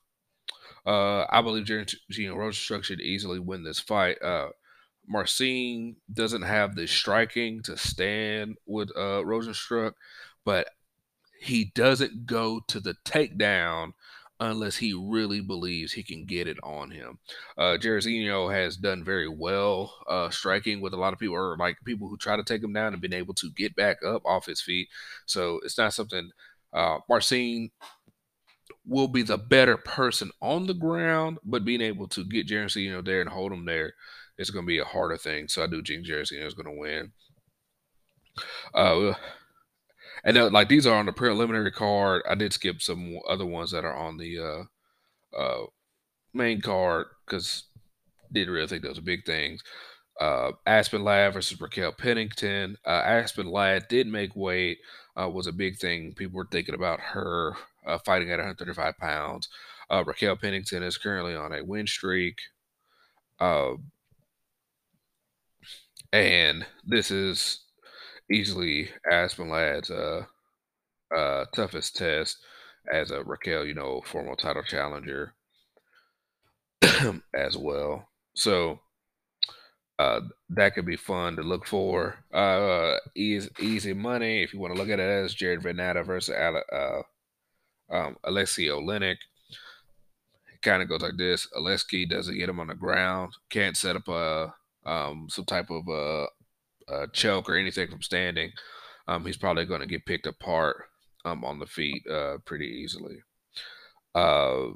Uh, 0.87 1.27
I 1.29 1.43
believe 1.43 1.67
Jairzinho 1.67 2.35
Rozenstruik 2.37 2.85
should 2.85 3.01
easily 3.01 3.39
win 3.39 3.65
this 3.65 3.81
fight. 3.81 4.23
Uh, 4.23 4.49
Marcin 5.07 5.97
doesn't 6.13 6.43
have 6.43 6.75
the 6.75 6.87
striking 6.87 7.63
to 7.63 7.77
stand 7.77 8.57
with 8.67 8.91
uh, 8.97 9.23
Rozenstruik, 9.25 9.95
but 10.45 10.69
he 11.41 11.73
doesn't 11.75 12.27
go 12.27 12.61
to 12.69 12.81
the 12.81 12.95
takedown 13.05 13.93
unless 14.41 14.77
he 14.77 14.95
really 14.95 15.41
believes 15.41 15.93
he 15.93 16.03
can 16.03 16.25
get 16.25 16.49
it 16.49 16.57
on 16.63 16.91
him. 16.91 17.19
Uh, 17.59 17.77
Jairzinho 17.81 18.53
has 18.53 18.77
done 18.77 19.05
very 19.05 19.29
well 19.29 19.95
uh, 20.09 20.31
striking 20.31 20.81
with 20.81 20.95
a 20.95 20.97
lot 20.97 21.13
of 21.13 21.19
people, 21.19 21.37
or 21.37 21.57
like 21.59 21.77
people 21.85 22.09
who 22.09 22.17
try 22.17 22.37
to 22.37 22.43
take 22.43 22.65
him 22.65 22.73
down 22.73 22.95
and 22.95 23.03
been 23.03 23.13
able 23.13 23.35
to 23.35 23.51
get 23.53 23.77
back 23.77 23.99
up 24.05 24.23
off 24.25 24.47
his 24.47 24.63
feet. 24.63 24.89
So 25.27 25.61
it's 25.63 25.77
not 25.79 25.93
something 25.93 26.31
uh, 26.73 26.99
Marcin 27.09 27.71
will 28.87 29.09
be 29.09 29.23
the 29.23 29.39
better 29.39 29.77
person 29.77 30.31
on 30.41 30.67
the 30.67 30.75
ground, 30.75 31.39
but 31.45 31.65
being 31.65 31.83
able 31.83 32.09
to 32.09 32.25
get 32.25 32.49
Jairzinho 32.49 33.05
there 33.05 33.21
and 33.21 33.31
hold 33.31 33.53
him 33.53 33.67
there 33.67 33.93
is 34.39 34.51
going 34.51 34.65
to 34.65 34.69
be 34.69 34.79
a 34.79 34.85
harder 34.85 35.19
thing. 35.19 35.49
So 35.49 35.63
I 35.63 35.67
do 35.67 35.83
think 35.83 36.07
Jairzinho 36.07 36.47
is 36.47 36.55
going 36.55 36.67
to 36.67 36.81
win. 36.81 37.13
Uh, 38.75 39.15
and 40.25 40.37
uh, 40.37 40.51
like 40.51 40.69
these 40.69 40.87
are 40.87 40.97
on 40.97 41.07
the 41.07 41.13
preliminary 41.13 41.73
card. 41.73 42.23
I 42.29 42.35
did 42.35 42.53
skip 42.53 42.83
some 42.83 43.19
other 43.29 43.47
ones 43.47 43.71
that 43.73 43.85
are 43.85 43.97
on 43.97 44.17
the 44.17 44.39
uh, 44.39 45.39
uh, 45.39 45.67
main 46.35 46.61
card 46.61 47.07
because 47.27 47.65
didn't 48.33 48.53
really 48.53 48.67
think 48.67 48.83
those 48.83 48.97
were 48.97 49.03
big 49.05 49.25
things. 49.25 49.63
Uh, 50.21 50.53
Aspen 50.67 51.03
Ladd 51.03 51.33
versus 51.33 51.61
Raquel 51.61 51.93
Pennington. 51.93 52.77
Uh, 52.87 53.03
Aspen 53.05 53.51
Ladd 53.51 53.89
did 53.89 54.07
make 54.07 54.37
weight, 54.37 54.79
uh, 55.21 55.29
was 55.29 55.47
a 55.47 55.53
big 55.53 55.79
thing. 55.79 56.13
People 56.15 56.37
were 56.37 56.49
thinking 56.51 56.75
about 56.75 57.01
her 57.01 57.55
uh, 57.87 57.99
fighting 58.05 58.31
at 58.31 58.39
135 58.39 58.99
pounds. 58.99 59.49
Uh, 59.91 60.05
Raquel 60.07 60.37
Pennington 60.37 60.83
is 60.83 60.99
currently 60.99 61.35
on 61.35 61.53
a 61.53 61.65
win 61.65 61.87
streak. 61.87 62.39
Uh, 63.41 63.73
and 66.13 66.67
this 66.85 67.11
is 67.11 67.61
easily 68.31 68.89
Aspen 69.11 69.49
Ladd's 69.49 69.91
uh, 69.91 70.25
uh, 71.15 71.45
toughest 71.55 71.97
test 71.97 72.39
as 72.93 73.11
a 73.11 73.23
Raquel, 73.23 73.65
you 73.67 73.75
know, 73.75 74.03
formal 74.07 74.37
title 74.37 74.63
challenger 74.63 75.35
as 77.35 77.57
well. 77.57 78.09
So 78.35 78.81
uh, 79.99 80.21
that 80.49 80.75
could 80.75 80.87
be 80.87 80.97
fun 80.97 81.37
to 81.37 81.43
look 81.43 81.67
for. 81.67 82.17
Uh, 82.33 82.97
easy, 83.15 83.51
easy 83.61 83.93
money 83.93 84.43
if 84.43 84.55
you 84.55 84.59
want 84.59 84.75
to 84.75 84.81
look 84.81 84.89
at 84.89 85.01
it 85.01 85.25
as 85.25 85.35
Jared 85.35 85.61
Vanderaa 85.61 86.07
versus 86.07 86.35
uh, 86.35 87.03
um, 87.91 88.17
Alexei 88.25 88.69
Oleinik. 88.69 89.19
It 90.55 90.63
kind 90.63 90.83
of 90.83 90.89
goes 90.89 91.03
like 91.03 91.19
this: 91.19 91.47
Alexei 91.55 92.07
doesn't 92.07 92.39
get 92.39 92.49
him 92.49 92.61
on 92.61 92.69
the 92.69 92.75
ground, 92.75 93.35
can't 93.51 93.77
set 93.77 93.97
up 93.97 94.09
a 94.09 94.55
um, 94.87 95.27
some 95.29 95.45
type 95.45 95.69
of 95.71 95.87
a, 95.89 96.27
a, 96.91 97.07
choke 97.13 97.49
or 97.49 97.57
anything 97.57 97.89
from 97.89 98.03
standing. 98.03 98.53
Um, 99.09 99.25
he's 99.25 99.37
probably 99.37 99.65
going 99.65 99.81
to 99.81 99.87
get 99.87 100.07
picked 100.07 100.27
apart 100.27 100.85
um, 101.25 101.45
on 101.45 101.59
the 101.59 101.67
feet 101.67 102.03
uh, 102.09 102.39
pretty 102.45 102.67
easily. 102.67 103.19
Uh, 104.15 104.69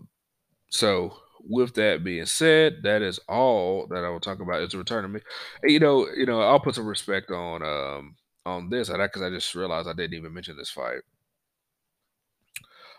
so 0.70 1.16
with 1.48 1.74
that 1.74 2.04
being 2.04 2.26
said, 2.26 2.78
that 2.82 3.02
is 3.02 3.20
all 3.28 3.86
that 3.88 4.04
I 4.04 4.08
will 4.08 4.20
talk 4.20 4.40
about. 4.40 4.62
It's 4.62 4.74
a 4.74 4.78
return 4.78 5.04
of 5.04 5.10
me. 5.10 5.20
You 5.62 5.80
know, 5.80 6.08
you 6.08 6.26
know, 6.26 6.40
I'll 6.40 6.60
put 6.60 6.74
some 6.74 6.86
respect 6.86 7.30
on 7.30 7.62
um 7.62 8.16
on 8.46 8.70
this 8.70 8.88
because 8.88 9.22
I 9.22 9.30
just 9.30 9.54
realized 9.54 9.88
I 9.88 9.92
didn't 9.92 10.14
even 10.14 10.34
mention 10.34 10.56
this 10.56 10.70
fight. 10.70 11.02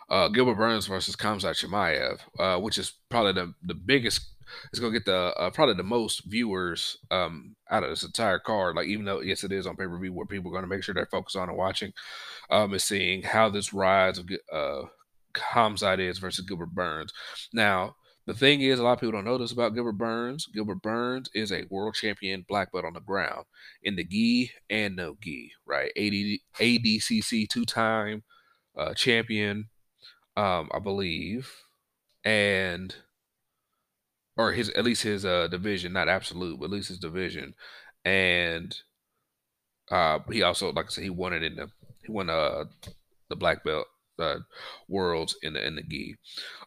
Uh, 0.08 0.28
Gilbert 0.28 0.54
Burns 0.54 0.86
versus 0.86 1.16
Khamzat 1.16 1.56
Chimaev, 1.56 2.20
uh, 2.38 2.60
which 2.60 2.78
is 2.78 2.92
probably 3.08 3.32
the 3.32 3.54
the 3.62 3.74
biggest. 3.74 4.32
It's 4.70 4.78
gonna 4.78 4.92
get 4.92 5.04
the 5.04 5.34
uh, 5.36 5.50
probably 5.50 5.74
the 5.74 5.82
most 5.82 6.22
viewers 6.26 6.96
um, 7.10 7.56
out 7.70 7.82
of 7.82 7.90
this 7.90 8.04
entire 8.04 8.38
card. 8.38 8.76
Like 8.76 8.86
even 8.86 9.04
though 9.04 9.20
yes, 9.20 9.42
it 9.42 9.50
is 9.50 9.66
on 9.66 9.76
pay 9.76 9.86
per 9.86 9.98
view, 9.98 10.12
where 10.12 10.26
people 10.26 10.50
are 10.50 10.54
gonna 10.54 10.68
make 10.68 10.84
sure 10.84 10.94
they're 10.94 11.06
focused 11.06 11.36
on 11.36 11.48
and 11.48 11.58
watching, 11.58 11.92
um, 12.50 12.72
is 12.74 12.84
seeing 12.84 13.22
how 13.22 13.48
this 13.48 13.72
rise 13.72 14.18
of 14.18 14.28
uh, 14.52 14.82
Khamzat 15.34 15.98
is 15.98 16.18
versus 16.18 16.44
Gilbert 16.46 16.74
Burns. 16.74 17.12
Now 17.52 17.96
the 18.26 18.34
thing 18.34 18.60
is, 18.60 18.80
a 18.80 18.82
lot 18.82 18.94
of 18.94 19.00
people 19.00 19.12
don't 19.12 19.24
know 19.24 19.38
this 19.38 19.52
about 19.52 19.74
Gilbert 19.74 19.98
Burns. 19.98 20.46
Gilbert 20.46 20.82
Burns 20.82 21.30
is 21.32 21.52
a 21.52 21.64
world 21.70 21.94
champion 21.94 22.44
black 22.48 22.72
belt 22.72 22.84
on 22.84 22.92
the 22.92 23.00
ground 23.00 23.44
in 23.84 23.94
the 23.94 24.04
gi 24.04 24.50
and 24.68 24.96
no 24.96 25.16
gi, 25.22 25.52
right? 25.64 25.92
AD, 25.96 26.38
ADCC 26.60 27.48
two 27.48 27.64
time 27.64 28.24
uh, 28.76 28.94
champion, 28.94 29.68
um, 30.36 30.68
I 30.72 30.78
believe, 30.78 31.52
and 32.24 32.94
or 34.36 34.52
his 34.52 34.68
at 34.70 34.84
least 34.84 35.02
his 35.02 35.24
uh, 35.24 35.48
division, 35.48 35.92
not 35.92 36.08
absolute, 36.08 36.58
but 36.58 36.66
at 36.66 36.70
least 36.70 36.88
his 36.88 36.98
division, 36.98 37.54
and 38.04 38.76
uh, 39.90 40.18
he 40.30 40.42
also, 40.42 40.72
like 40.72 40.86
I 40.86 40.88
said, 40.88 41.04
he 41.04 41.10
won 41.10 41.32
it 41.32 41.42
in 41.42 41.56
the 41.56 41.70
he 42.04 42.12
won 42.12 42.30
uh 42.30 42.64
the 43.28 43.36
black 43.36 43.64
belt 43.64 43.86
uh, 44.18 44.38
worlds 44.88 45.36
in 45.42 45.54
the 45.54 45.66
in 45.66 45.76
the 45.76 45.82
gi. 45.82 46.16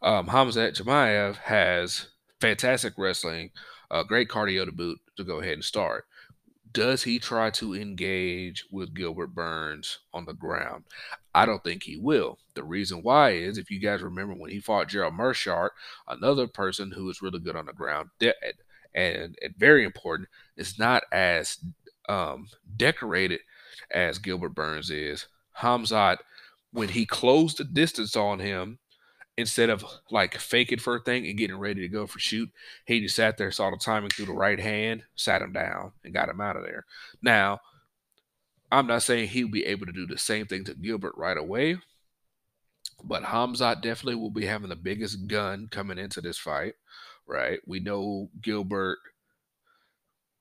Um, 0.01 0.27
Khamzat 0.27 0.79
Chimaev 0.79 1.37
has 1.37 2.07
fantastic 2.41 2.93
wrestling, 2.97 3.51
uh, 3.91 4.03
great 4.03 4.29
cardio 4.29 4.65
to 4.65 4.71
boot 4.71 4.99
to 5.17 5.23
go 5.23 5.39
ahead 5.39 5.53
and 5.53 5.63
start. 5.63 6.05
Does 6.71 7.03
he 7.03 7.19
try 7.19 7.49
to 7.51 7.73
engage 7.73 8.65
with 8.71 8.93
Gilbert 8.93 9.33
Burns 9.33 9.99
on 10.13 10.25
the 10.25 10.33
ground? 10.33 10.83
I 11.33 11.45
don't 11.45 11.63
think 11.63 11.83
he 11.83 11.97
will. 11.97 12.37
The 12.53 12.63
reason 12.63 13.01
why 13.01 13.31
is 13.31 13.57
if 13.57 13.71
you 13.71 13.79
guys 13.79 14.01
remember 14.01 14.35
when 14.35 14.51
he 14.51 14.59
fought 14.59 14.87
Gerald 14.89 15.15
Meerschaert, 15.15 15.71
another 16.07 16.47
person 16.47 16.91
who 16.91 17.09
is 17.09 17.21
really 17.21 17.39
good 17.39 17.55
on 17.55 17.65
the 17.65 17.73
ground, 17.73 18.09
and, 18.93 19.37
and 19.41 19.55
very 19.57 19.83
important, 19.83 20.29
is 20.57 20.77
not 20.77 21.03
as 21.11 21.57
um, 22.07 22.47
decorated 22.77 23.39
as 23.89 24.19
Gilbert 24.19 24.49
Burns 24.49 24.91
is. 24.91 25.27
Khamzat 25.57 26.17
when 26.71 26.89
he 26.89 27.05
closed 27.05 27.57
the 27.57 27.63
distance 27.63 28.15
on 28.15 28.39
him, 28.39 28.79
instead 29.39 29.69
of 29.69 29.85
like 30.11 30.37
faking 30.37 30.79
for 30.79 30.97
a 30.97 30.99
thing 30.99 31.25
and 31.25 31.37
getting 31.37 31.57
ready 31.57 31.81
to 31.81 31.87
go 31.87 32.05
for 32.05 32.19
shoot, 32.19 32.49
he 32.85 32.99
just 32.99 33.15
sat 33.15 33.37
there, 33.37 33.51
saw 33.51 33.69
the 33.69 33.77
timing 33.77 34.09
through 34.09 34.25
the 34.25 34.33
right 34.33 34.59
hand, 34.59 35.03
sat 35.15 35.41
him 35.41 35.53
down, 35.53 35.93
and 36.03 36.13
got 36.13 36.29
him 36.29 36.41
out 36.41 36.57
of 36.57 36.63
there. 36.63 36.85
Now, 37.21 37.61
I'm 38.71 38.85
not 38.85 39.01
saying 39.01 39.29
he'll 39.29 39.49
be 39.49 39.65
able 39.65 39.85
to 39.85 39.91
do 39.91 40.05
the 40.05 40.17
same 40.17 40.45
thing 40.45 40.65
to 40.65 40.73
Gilbert 40.73 41.13
right 41.15 41.37
away, 41.37 41.77
but 43.03 43.23
Khamzat 43.23 43.81
definitely 43.81 44.15
will 44.15 44.29
be 44.29 44.45
having 44.45 44.69
the 44.69 44.75
biggest 44.75 45.27
gun 45.27 45.69
coming 45.71 45.97
into 45.97 46.19
this 46.19 46.37
fight, 46.37 46.73
right? 47.25 47.59
We 47.65 47.79
know 47.79 48.29
Gilbert 48.41 48.99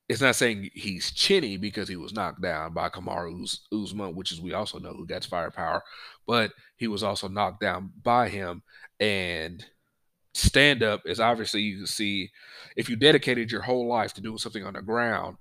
it's 0.09 0.23
not 0.23 0.37
saying 0.37 0.71
he's 0.73 1.11
chinny 1.11 1.59
because 1.59 1.89
he 1.89 1.97
was 1.97 2.15
knocked 2.15 2.41
down 2.41 2.73
by 2.73 2.89
Kamaru 2.89 3.59
Usman, 3.73 4.15
which 4.15 4.33
is 4.33 4.41
we 4.41 4.55
also 4.55 4.79
know 4.79 4.95
who 4.95 5.07
gets 5.07 5.27
firepower, 5.27 5.83
but 6.27 6.53
he 6.77 6.89
was 6.89 7.03
also 7.03 7.29
knocked 7.29 7.61
down 7.61 7.93
by 8.03 8.29
him. 8.31 8.63
And 8.99 9.65
stand 10.33 10.83
up 10.83 11.03
is 11.05 11.21
obviously 11.21 11.61
you 11.61 11.79
can 11.79 11.87
see 11.87 12.31
if 12.75 12.89
you 12.89 12.97
dedicated 12.97 13.53
your 13.53 13.63
whole 13.63 13.87
life 13.87 14.15
to 14.15 14.23
doing 14.23 14.39
something 14.39 14.65
on 14.65 14.75
the 14.75 14.83
ground, 14.83 15.37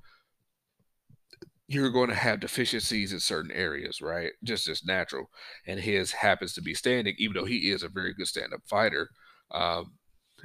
you're 1.69 1.89
going 1.89 2.10
to 2.10 2.15
have 2.15 2.41
deficiencies 2.41 3.13
in 3.13 3.19
certain 3.21 3.51
areas, 3.51 4.01
right? 4.01 4.32
Just 4.43 4.67
as 4.67 4.86
natural. 4.86 5.30
And 5.65 5.80
his 5.80 6.12
happens 6.12 6.53
to 6.53 6.62
be 6.62 6.73
standing, 6.73 7.15
even 7.17 7.36
though 7.36 7.45
he 7.45 7.71
is 7.71 7.84
a 7.84 7.89
very 7.89 8.13
good 8.13 8.27
stand 8.27 8.53
up 8.53 8.62
fighter. 8.65 9.10
Um, 9.51 9.93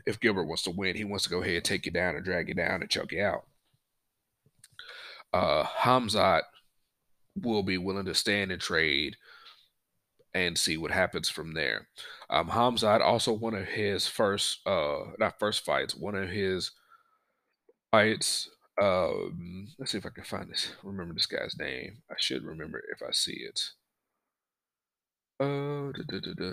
if 0.07 0.21
Gilbert 0.21 0.45
wants 0.45 0.63
to 0.65 0.71
win, 0.71 0.97
he 0.97 1.05
wants 1.05 1.25
to 1.25 1.31
go 1.31 1.43
ahead, 1.43 1.65
take 1.65 1.87
you 1.87 1.93
down, 1.93 2.15
and 2.17 2.25
drag 2.25 2.49
you 2.49 2.55
down 2.55 2.83
and 2.83 2.91
choke 2.91 3.13
you 3.13 3.23
out 3.23 3.47
uh, 5.33 5.65
Khamzat 5.65 6.43
will 7.41 7.63
be 7.63 7.79
willing 7.79 8.05
to 8.07 8.15
stand 8.15 8.53
and 8.53 8.61
trade 8.61 9.17
and 10.35 10.57
see 10.57 10.77
what 10.77 10.91
happens 10.91 11.29
from 11.29 11.55
there. 11.55 11.89
Um, 12.31 12.49
Khamzat 12.49 13.01
also 13.01 13.33
one 13.33 13.55
of 13.55 13.67
his 13.67 14.07
first, 14.07 14.67
uh, 14.67 15.01
not 15.19 15.39
first 15.39 15.65
fights, 15.65 15.95
one 15.95 16.15
of 16.15 16.29
his 16.29 16.71
fights. 17.91 18.49
Um, 18.81 19.69
let's 19.79 19.93
see 19.93 19.99
if 19.99 20.07
I 20.07 20.11
can 20.11 20.25
find 20.25 20.51
this. 20.51 20.73
Remember 20.83 21.15
this 21.15 21.27
guy's 21.27 21.57
name. 21.59 21.99
I 22.11 22.15
should 22.19 22.45
remember 22.45 22.83
if 22.93 23.03
I 23.07 23.13
see 23.13 23.47
it. 23.47 23.61
Uh, 25.39 25.93
da, 25.93 26.21
da, 26.21 26.33
da, 26.35 26.53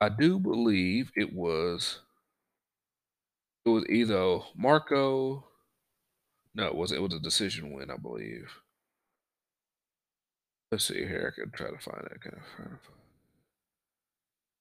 I 0.00 0.08
do 0.08 0.38
believe 0.38 1.10
it 1.16 1.32
was. 1.32 2.00
It 3.64 3.70
was 3.70 3.84
either 3.88 4.40
Marco 4.54 5.46
no, 6.54 6.66
it 6.66 6.74
wasn't. 6.74 6.98
It 6.98 7.02
was 7.02 7.14
a 7.14 7.20
decision 7.20 7.72
win, 7.72 7.90
I 7.90 7.96
believe. 7.96 8.50
Let's 10.70 10.84
see 10.84 11.06
here. 11.06 11.32
I 11.36 11.40
can 11.40 11.50
try 11.52 11.70
to 11.70 11.78
find 11.78 12.04
that 12.04 12.20
kind 12.20 12.36
of. 12.36 12.78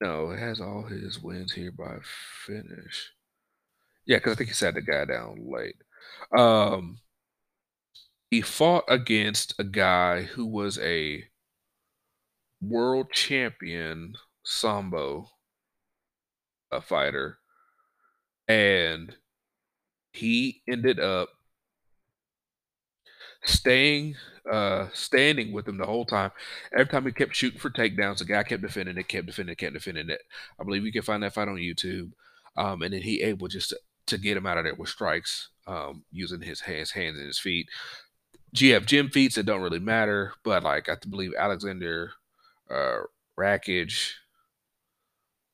No, 0.02 0.32
it 0.32 0.40
has 0.40 0.60
all 0.60 0.84
his 0.84 1.20
wins 1.22 1.54
here 1.54 1.72
by 1.72 1.98
finish. 2.46 3.14
Yeah, 4.06 4.18
because 4.18 4.34
I 4.34 4.36
think 4.36 4.50
he 4.50 4.54
sat 4.54 4.74
the 4.74 4.82
guy 4.82 5.06
down 5.06 5.48
late. 5.50 5.76
Um, 6.38 7.00
he 8.30 8.42
fought 8.42 8.84
against 8.88 9.54
a 9.60 9.64
guy 9.64 10.24
who 10.24 10.46
was 10.46 10.78
a 10.80 11.24
world 12.62 13.12
champion 13.12 14.16
sambo 14.44 15.30
a 16.72 16.82
fighter, 16.82 17.38
and 18.48 19.16
he 20.12 20.64
ended 20.68 21.00
up 21.00 21.30
staying 23.46 24.16
uh 24.52 24.88
standing 24.94 25.54
with 25.54 25.68
him 25.68 25.78
the 25.78 25.86
whole 25.86 26.06
time. 26.06 26.32
Every 26.74 26.88
time 26.88 27.06
he 27.06 27.12
kept 27.12 27.36
shooting 27.36 27.60
for 27.60 27.70
takedowns, 27.70 28.20
the 28.20 28.26
guy 28.26 28.44
kept 28.44 28.62
defending 28.62 28.98
it, 28.98 29.08
kept 29.08 29.28
defending 29.28 29.54
it, 29.54 29.58
kept 29.58 29.74
defending 29.74 30.10
it. 30.10 30.22
I 30.60 30.64
believe 30.64 30.86
you 30.86 30.92
can 30.92 31.02
find 31.02 31.24
that 31.24 31.34
fight 31.34 31.48
on 31.48 31.56
YouTube. 31.56 32.12
Um, 32.56 32.82
and 32.82 32.94
then 32.94 33.02
he 33.02 33.22
able 33.22 33.48
just 33.48 33.70
to, 33.70 33.80
to 34.08 34.18
get 34.18 34.38
him 34.38 34.46
out 34.46 34.58
of 34.58 34.66
there 34.66 34.76
with 34.76 34.90
strikes, 34.90 35.50
um, 35.66 36.04
using 36.12 36.42
his 36.42 36.62
hands, 36.62 36.92
hands 36.92 37.18
and 37.18 37.26
his 37.28 37.40
feet. 37.40 37.68
GF 38.54 38.86
gym 38.86 39.10
feats 39.10 39.36
that 39.36 39.46
don't 39.46 39.62
really 39.62 39.80
matter, 39.80 40.34
but 40.44 40.64
like 40.64 40.90
I 40.90 40.96
believe 41.10 41.32
Alexander 41.38 42.12
uh 42.70 43.00
Rakic 43.38 44.12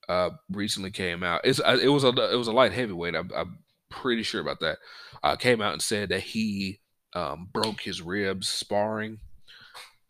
uh 0.07 0.31
recently 0.51 0.91
came 0.91 1.23
out. 1.23 1.41
It's 1.43 1.59
uh, 1.59 1.77
it 1.81 1.89
was 1.89 2.03
a 2.03 2.09
it 2.09 2.35
was 2.35 2.47
a 2.47 2.51
light 2.51 2.73
heavyweight. 2.73 3.15
I'm, 3.15 3.29
I'm 3.35 3.59
pretty 3.89 4.23
sure 4.23 4.41
about 4.41 4.59
that. 4.61 4.79
Uh, 5.23 5.35
came 5.35 5.61
out 5.61 5.73
and 5.73 5.81
said 5.81 6.09
that 6.09 6.21
he 6.21 6.79
um, 7.13 7.49
broke 7.51 7.81
his 7.81 8.01
ribs 8.01 8.47
sparring. 8.47 9.19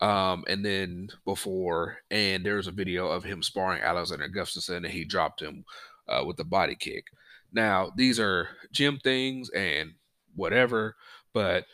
Um, 0.00 0.44
and 0.48 0.64
then 0.64 1.10
before, 1.26 1.98
and 2.10 2.44
there's 2.44 2.66
a 2.66 2.72
video 2.72 3.08
of 3.08 3.24
him 3.24 3.42
sparring 3.42 3.82
Alexander 3.82 4.28
Gustafsson, 4.28 4.78
and 4.78 4.86
he 4.86 5.04
dropped 5.04 5.42
him 5.42 5.64
uh, 6.08 6.24
with 6.26 6.38
a 6.40 6.44
body 6.44 6.74
kick. 6.74 7.04
Now, 7.52 7.92
these 7.94 8.18
are 8.18 8.48
gym 8.72 8.98
things 9.02 9.50
and 9.50 9.92
whatever, 10.34 10.96
but 11.34 11.66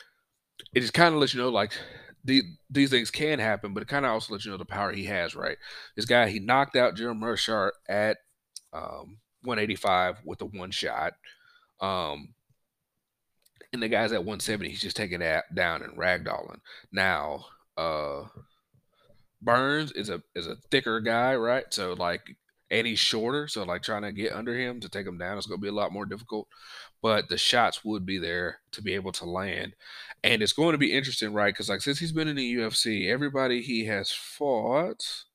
it 0.73 0.81
just 0.81 0.93
kind 0.93 1.13
of 1.15 1.21
lets 1.21 1.33
you 1.33 1.39
know, 1.39 1.49
like, 1.49 1.71
the, 2.25 2.41
these 2.69 2.89
things 2.89 3.09
can 3.09 3.39
happen, 3.39 3.73
but 3.73 3.83
it 3.83 3.87
kind 3.87 4.05
of 4.05 4.11
also 4.11 4.33
lets 4.33 4.43
you 4.43 4.51
know 4.51 4.57
the 4.57 4.65
power 4.65 4.91
he 4.91 5.05
has, 5.05 5.33
right? 5.33 5.57
This 5.95 6.05
guy, 6.05 6.27
he 6.27 6.39
knocked 6.39 6.75
out 6.75 6.95
Jeremy 6.95 7.21
Meerschaert 7.21 7.71
at 7.87 8.17
um, 8.73 9.19
185 9.43 10.17
with 10.25 10.41
a 10.41 10.45
one 10.45 10.71
shot. 10.71 11.13
Um, 11.79 12.33
and 13.73 13.81
the 13.81 13.89
guy's 13.89 14.11
at 14.11 14.19
170. 14.19 14.69
He's 14.69 14.81
just 14.81 14.95
taking 14.95 15.19
that 15.19 15.53
down 15.53 15.81
and 15.83 15.97
ragdolling. 15.97 16.59
Now, 16.91 17.45
uh, 17.77 18.23
Burns 19.41 19.91
is 19.91 20.09
a 20.09 20.21
is 20.35 20.47
a 20.47 20.57
thicker 20.71 20.99
guy, 20.99 21.35
right? 21.35 21.65
So 21.69 21.93
like, 21.93 22.21
and 22.71 22.87
he's 22.87 22.99
shorter, 22.99 23.47
so 23.47 23.63
like 23.63 23.83
trying 23.83 24.01
to 24.01 24.11
get 24.11 24.33
under 24.33 24.57
him 24.57 24.79
to 24.81 24.89
take 24.89 25.05
him 25.05 25.17
down 25.17 25.37
is 25.37 25.45
going 25.45 25.59
to 25.59 25.63
be 25.63 25.69
a 25.69 25.73
lot 25.73 25.93
more 25.93 26.05
difficult. 26.05 26.47
But 27.01 27.29
the 27.29 27.37
shots 27.37 27.85
would 27.85 28.05
be 28.05 28.17
there 28.17 28.59
to 28.71 28.81
be 28.81 28.95
able 28.95 29.11
to 29.13 29.25
land, 29.25 29.73
and 30.23 30.41
it's 30.41 30.53
going 30.53 30.71
to 30.71 30.79
be 30.79 30.93
interesting, 30.93 31.33
right? 31.33 31.53
Because 31.53 31.69
like 31.69 31.81
since 31.81 31.99
he's 31.99 32.11
been 32.11 32.27
in 32.27 32.35
the 32.35 32.55
UFC, 32.55 33.09
everybody 33.09 33.61
he 33.61 33.85
has 33.85 34.11
fought 34.11 35.25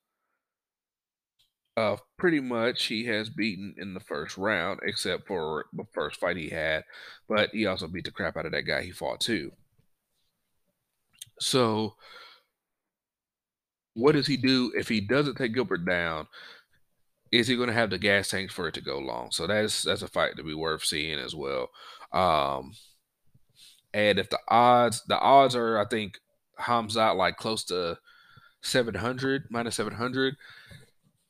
uh, 1.75 1.97
pretty 2.17 2.39
much 2.39 2.85
he 2.85 3.05
has 3.05 3.29
beaten 3.29 3.75
in 3.77 3.93
the 3.93 3.99
first 3.99 4.37
round, 4.37 4.79
except 4.83 5.27
for 5.27 5.65
the 5.73 5.85
first 5.93 6.19
fight 6.19 6.37
he 6.37 6.49
had. 6.49 6.83
But 7.27 7.49
he 7.51 7.65
also 7.65 7.87
beat 7.87 8.05
the 8.05 8.11
crap 8.11 8.37
out 8.37 8.45
of 8.45 8.51
that 8.51 8.63
guy 8.63 8.83
he 8.83 8.91
fought 8.91 9.19
too. 9.21 9.51
So, 11.39 11.95
what 13.95 14.13
does 14.13 14.27
he 14.27 14.37
do 14.37 14.71
if 14.75 14.87
he 14.87 15.01
doesn't 15.01 15.35
take 15.35 15.53
Gilbert 15.53 15.85
down? 15.85 16.27
Is 17.31 17.47
he 17.47 17.55
going 17.55 17.67
to 17.67 17.73
have 17.73 17.89
the 17.89 17.97
gas 17.97 18.29
tanks 18.29 18.53
for 18.53 18.67
it 18.67 18.75
to 18.75 18.81
go 18.81 18.99
long? 18.99 19.31
So 19.31 19.47
that's 19.47 19.81
that's 19.83 20.03
a 20.03 20.07
fight 20.07 20.37
to 20.37 20.43
be 20.43 20.53
worth 20.53 20.85
seeing 20.85 21.17
as 21.17 21.33
well. 21.33 21.69
Um, 22.11 22.73
and 23.93 24.19
if 24.19 24.29
the 24.29 24.39
odds, 24.47 25.03
the 25.07 25.19
odds 25.19 25.55
are, 25.55 25.79
I 25.79 25.85
think 25.85 26.19
Khamzat 26.59 27.15
like 27.15 27.37
close 27.37 27.63
to 27.65 27.97
700 28.61 29.45
minus 29.49 29.75
700 29.75 30.35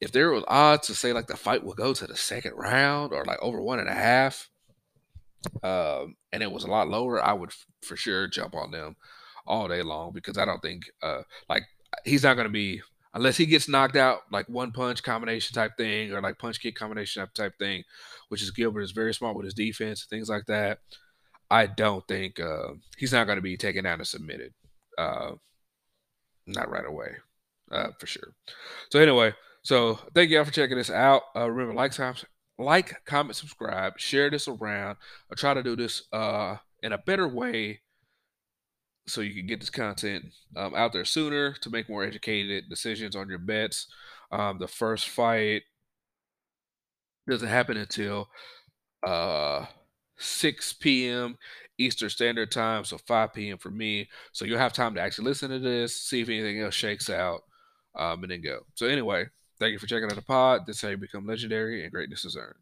if 0.04 0.12
there 0.12 0.32
was 0.32 0.44
odds 0.48 0.88
to 0.88 0.96
say 0.96 1.14
like 1.14 1.28
the 1.28 1.38
fight 1.38 1.64
would 1.64 1.78
go 1.78 1.94
to 1.94 2.06
the 2.06 2.16
second 2.16 2.54
round 2.56 3.14
or 3.14 3.24
like 3.24 3.42
over 3.42 3.62
one 3.62 3.80
and 3.80 3.90
a 3.90 3.94
half, 3.94 4.50
um, 5.64 6.16
and 6.32 6.44
it 6.44 6.52
was 6.52 6.66
a 6.66 6.70
lot 6.70 6.90
lower, 6.90 7.24
I 7.24 7.34
would 7.34 7.50
f- 7.50 7.66
for 7.82 7.96
sure 7.96 8.28
jump 8.28 8.54
on 8.54 8.72
them 8.72 8.96
all 9.48 9.68
day 9.68 9.82
long 9.82 10.12
because 10.14 10.38
I 10.38 10.46
don't 10.46 10.62
think 10.62 10.84
uh 11.02 11.22
like 11.50 11.64
he's 12.06 12.24
not 12.24 12.36
going 12.36 12.48
to 12.48 12.52
be 12.54 12.82
unless 13.14 13.38
he 13.38 13.46
gets 13.46 13.68
knocked 13.68 13.96
out 13.96 14.22
like 14.32 14.48
one 14.48 14.72
punch 14.72 15.04
combination 15.04 15.54
type 15.54 15.78
thing 15.78 16.12
or 16.12 16.22
like 16.22 16.40
punch 16.40 16.60
kick 16.60 16.76
combination 16.76 17.26
type 17.34 17.58
thing, 17.60 17.84
which 18.30 18.42
is 18.42 18.52
Gilbert 18.52 18.82
is 18.82 18.92
very 18.92 19.14
smart 19.14 19.36
with 19.36 19.46
his 19.46 19.54
defense 19.54 20.06
things 20.10 20.30
like 20.30 20.46
that. 20.48 20.80
I 21.50 21.68
don't 21.68 22.06
think 22.08 22.40
uh, 22.40 22.74
he's 22.98 23.14
not 23.14 23.26
going 23.26 23.38
to 23.38 23.42
be 23.42 23.58
taken 23.58 23.84
down 23.84 24.00
and 24.00 24.08
submitted. 24.08 24.54
Uh, 24.98 25.34
not 26.48 26.70
right 26.70 26.86
away, 26.86 27.12
uh, 27.72 27.90
for 28.00 28.08
sure. 28.08 28.34
So 28.90 29.00
anyway, 29.00 29.34
so 29.64 30.00
thank 30.14 30.30
y'all 30.30 30.44
for 30.44 30.52
checking 30.52 30.78
this 30.78 30.90
out. 30.90 31.24
Uh, 31.36 31.50
remember, 31.50 31.74
like, 31.74 31.94
like, 32.60 33.06
comment, 33.06 33.36
subscribe, 33.36 33.98
share 33.98 34.30
this 34.30 34.48
around. 34.48 34.98
I'll 35.30 35.38
try 35.38 35.54
to 35.54 35.64
do 35.64 35.76
this 35.76 36.04
uh, 36.12 36.58
in 36.82 36.92
a 36.92 36.98
better 36.98 37.28
way 37.28 37.82
so 39.08 39.22
you 39.22 39.34
can 39.34 39.48
get 39.48 39.60
this 39.60 39.70
content 39.70 40.26
um, 40.56 40.76
out 40.76 40.94
there 40.94 41.06
sooner 41.06 41.54
to 41.54 41.70
make 41.70 41.90
more 41.90 42.04
educated 42.04 42.66
decisions 42.70 43.16
on 43.16 43.30
your 43.30 43.40
bets. 43.40 43.88
Um, 44.32 44.60
the 44.60 44.68
first 44.68 45.10
fight 45.10 45.64
doesn't 47.30 47.48
happen 47.48 47.78
until 47.78 48.30
uh, 49.06 49.66
6 50.18 50.74
p.m. 50.74 51.38
Eastern 51.78 52.10
Standard 52.10 52.52
Time, 52.52 52.86
so 52.86 52.98
5 52.98 53.34
p.m. 53.34 53.58
for 53.58 53.72
me. 53.72 54.10
So 54.32 54.46
you'll 54.46 54.60
have 54.60 54.74
time 54.74 54.94
to 54.96 55.02
actually 55.02 55.26
listen 55.26 55.50
to 55.50 55.60
this, 55.60 56.02
see 56.02 56.22
if 56.22 56.30
anything 56.30 56.62
else 56.62 56.76
shakes 56.76 57.10
out, 57.10 57.42
um, 57.98 58.24
and 58.24 58.32
then 58.32 58.42
go. 58.42 58.60
So 58.76 58.88
anyway, 58.88 59.26
Thank 59.64 59.72
you 59.72 59.80
for 59.80 59.88
checking 59.88 60.10
out 60.10 60.16
the 60.16 60.22
pod. 60.22 60.66
This 60.68 60.76
is 60.76 60.82
how 60.82 60.90
you 60.90 60.98
become 60.98 61.26
legendary 61.26 61.84
and 61.84 61.92
greatness 61.94 62.26
is 62.26 62.36
earned. 62.36 62.56